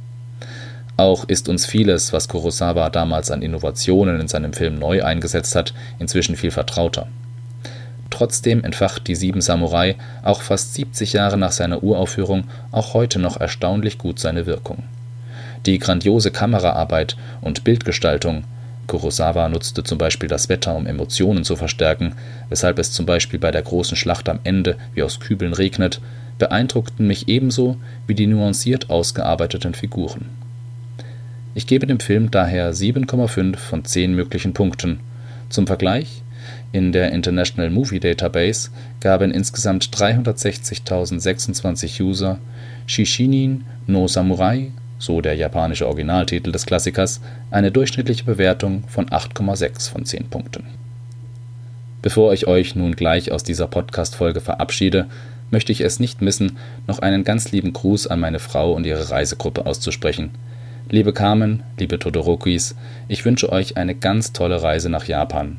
Auch 0.98 1.24
ist 1.24 1.48
uns 1.48 1.64
vieles, 1.64 2.12
was 2.12 2.28
Kurosawa 2.28 2.90
damals 2.90 3.30
an 3.30 3.40
Innovationen 3.40 4.20
in 4.20 4.28
seinem 4.28 4.52
Film 4.52 4.78
neu 4.78 5.02
eingesetzt 5.02 5.56
hat, 5.56 5.72
inzwischen 5.98 6.36
viel 6.36 6.50
vertrauter. 6.50 7.08
Trotzdem 8.14 8.62
entfacht 8.62 9.08
Die 9.08 9.16
Sieben 9.16 9.40
Samurai 9.40 9.96
auch 10.22 10.40
fast 10.40 10.74
70 10.74 11.14
Jahre 11.14 11.36
nach 11.36 11.50
seiner 11.50 11.82
Uraufführung 11.82 12.44
auch 12.70 12.94
heute 12.94 13.18
noch 13.18 13.40
erstaunlich 13.40 13.98
gut 13.98 14.20
seine 14.20 14.46
Wirkung. 14.46 14.84
Die 15.66 15.80
grandiose 15.80 16.30
Kameraarbeit 16.30 17.16
und 17.40 17.64
Bildgestaltung 17.64 18.44
Kurosawa 18.86 19.48
nutzte 19.48 19.82
zum 19.82 19.98
Beispiel 19.98 20.28
das 20.28 20.48
Wetter, 20.48 20.76
um 20.76 20.86
Emotionen 20.86 21.42
zu 21.42 21.56
verstärken, 21.56 22.14
weshalb 22.50 22.78
es 22.78 22.92
zum 22.92 23.04
Beispiel 23.04 23.40
bei 23.40 23.50
der 23.50 23.62
großen 23.62 23.96
Schlacht 23.96 24.28
am 24.28 24.38
Ende 24.44 24.76
wie 24.94 25.02
aus 25.02 25.18
Kübeln 25.18 25.52
regnet, 25.52 26.00
beeindruckten 26.38 27.08
mich 27.08 27.26
ebenso 27.26 27.78
wie 28.06 28.14
die 28.14 28.28
nuanciert 28.28 28.90
ausgearbeiteten 28.90 29.74
Figuren. 29.74 30.26
Ich 31.56 31.66
gebe 31.66 31.88
dem 31.88 31.98
Film 31.98 32.30
daher 32.30 32.72
7,5 32.72 33.56
von 33.56 33.84
10 33.84 34.14
möglichen 34.14 34.54
Punkten. 34.54 35.00
Zum 35.48 35.66
Vergleich 35.66 36.22
in 36.74 36.90
der 36.90 37.12
International 37.12 37.70
Movie 37.70 38.00
Database 38.00 38.70
gaben 38.98 39.30
insgesamt 39.30 39.96
360.026 39.96 42.02
User 42.02 42.40
Shishinin 42.86 43.64
no 43.86 44.08
Samurai, 44.08 44.72
so 44.98 45.20
der 45.20 45.36
japanische 45.36 45.86
Originaltitel 45.86 46.50
des 46.50 46.66
Klassikers, 46.66 47.20
eine 47.52 47.70
durchschnittliche 47.70 48.24
Bewertung 48.24 48.82
von 48.88 49.06
8,6 49.06 49.92
von 49.92 50.04
10 50.04 50.30
Punkten. 50.30 50.64
Bevor 52.02 52.32
ich 52.32 52.48
euch 52.48 52.74
nun 52.74 52.96
gleich 52.96 53.30
aus 53.30 53.44
dieser 53.44 53.68
Podcast-Folge 53.68 54.40
verabschiede, 54.40 55.06
möchte 55.52 55.70
ich 55.70 55.80
es 55.80 56.00
nicht 56.00 56.22
missen, 56.22 56.56
noch 56.88 56.98
einen 56.98 57.22
ganz 57.22 57.52
lieben 57.52 57.72
Gruß 57.72 58.08
an 58.08 58.18
meine 58.18 58.40
Frau 58.40 58.72
und 58.72 58.84
ihre 58.84 59.10
Reisegruppe 59.10 59.64
auszusprechen. 59.64 60.30
Liebe 60.90 61.12
Carmen, 61.12 61.62
liebe 61.78 62.00
Todorokis, 62.00 62.74
ich 63.06 63.24
wünsche 63.24 63.52
euch 63.52 63.76
eine 63.76 63.94
ganz 63.94 64.32
tolle 64.32 64.60
Reise 64.60 64.88
nach 64.88 65.06
Japan 65.06 65.58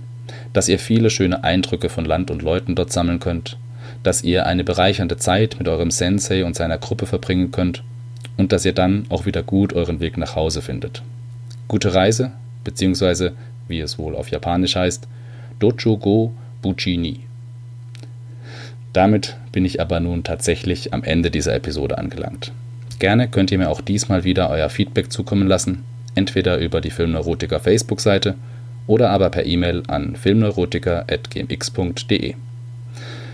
dass 0.56 0.70
ihr 0.70 0.80
viele 0.80 1.10
schöne 1.10 1.44
Eindrücke 1.44 1.90
von 1.90 2.06
Land 2.06 2.32
und 2.32 2.42
Leuten 2.42 2.76
dort 2.76 2.94
sammeln 2.94 3.20
könnt, 3.20 3.58
dass 4.04 4.24
ihr 4.24 4.46
eine 4.46 4.64
bereichernde 4.64 5.18
Zeit 5.18 5.58
mit 5.60 5.68
eurem 5.68 5.92
Sensei 5.92 6.46
und 6.46 6.56
seiner 6.56 6.78
Gruppe 6.78 7.08
verbringen 7.08 7.52
könnt 7.52 7.84
und 8.38 8.54
dass 8.54 8.64
ihr 8.64 8.72
dann 8.72 9.06
auch 9.10 9.26
wieder 9.26 9.44
gut 9.44 9.74
euren 9.74 10.00
Weg 10.00 10.18
nach 10.18 10.38
Hause 10.38 10.62
findet. 10.62 11.04
Gute 11.68 11.94
Reise, 11.94 12.32
beziehungsweise, 12.64 13.34
wie 13.68 13.82
es 13.82 13.98
wohl 14.00 14.16
auf 14.16 14.32
Japanisch 14.32 14.78
heißt, 14.78 15.10
Docho 15.60 15.98
go 15.98 16.32
Buchi 16.62 16.96
ni. 16.96 17.20
Damit 18.94 19.36
bin 19.52 19.66
ich 19.66 19.82
aber 19.82 20.00
nun 20.00 20.24
tatsächlich 20.24 20.94
am 20.94 21.04
Ende 21.04 21.32
dieser 21.32 21.54
Episode 21.54 21.98
angelangt. 21.98 22.54
Gerne 23.00 23.28
könnt 23.28 23.52
ihr 23.52 23.58
mir 23.58 23.70
auch 23.70 23.82
diesmal 23.82 24.24
wieder 24.24 24.50
euer 24.50 24.70
Feedback 24.70 25.12
zukommen 25.12 25.50
lassen, 25.50 25.84
entweder 26.16 26.60
über 26.60 26.80
die 26.80 26.92
Filmneurotiker 26.92 27.60
Facebook-Seite 27.60 28.36
oder 28.88 29.10
aber 29.10 29.30
per 29.30 29.46
E-Mail 29.46 29.84
an 29.88 30.16
filmneurotiker.gmx.de. 30.16 32.36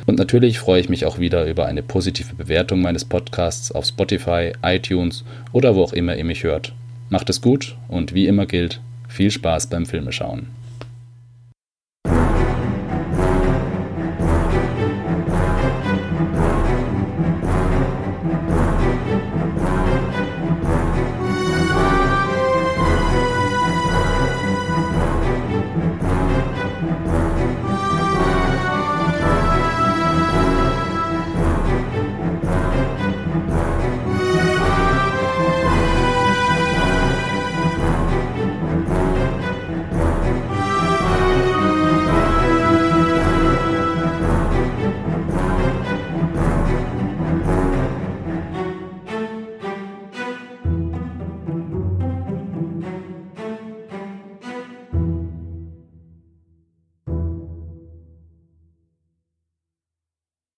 Und 0.05 0.17
natürlich 0.17 0.59
freue 0.59 0.81
ich 0.81 0.89
mich 0.89 1.05
auch 1.05 1.19
wieder 1.19 1.45
über 1.45 1.67
eine 1.67 1.83
positive 1.83 2.33
Bewertung 2.35 2.81
meines 2.81 3.05
Podcasts 3.05 3.71
auf 3.71 3.85
Spotify, 3.85 4.51
iTunes 4.63 5.23
oder 5.51 5.75
wo 5.75 5.83
auch 5.83 5.93
immer 5.93 6.15
ihr 6.15 6.25
mich 6.25 6.43
hört. 6.43 6.73
Macht 7.09 7.29
es 7.29 7.41
gut 7.41 7.77
und 7.87 8.13
wie 8.13 8.27
immer 8.27 8.45
gilt, 8.45 8.81
viel 9.07 9.31
Spaß 9.31 9.67
beim 9.67 9.85
Filmeschauen. 9.85 10.47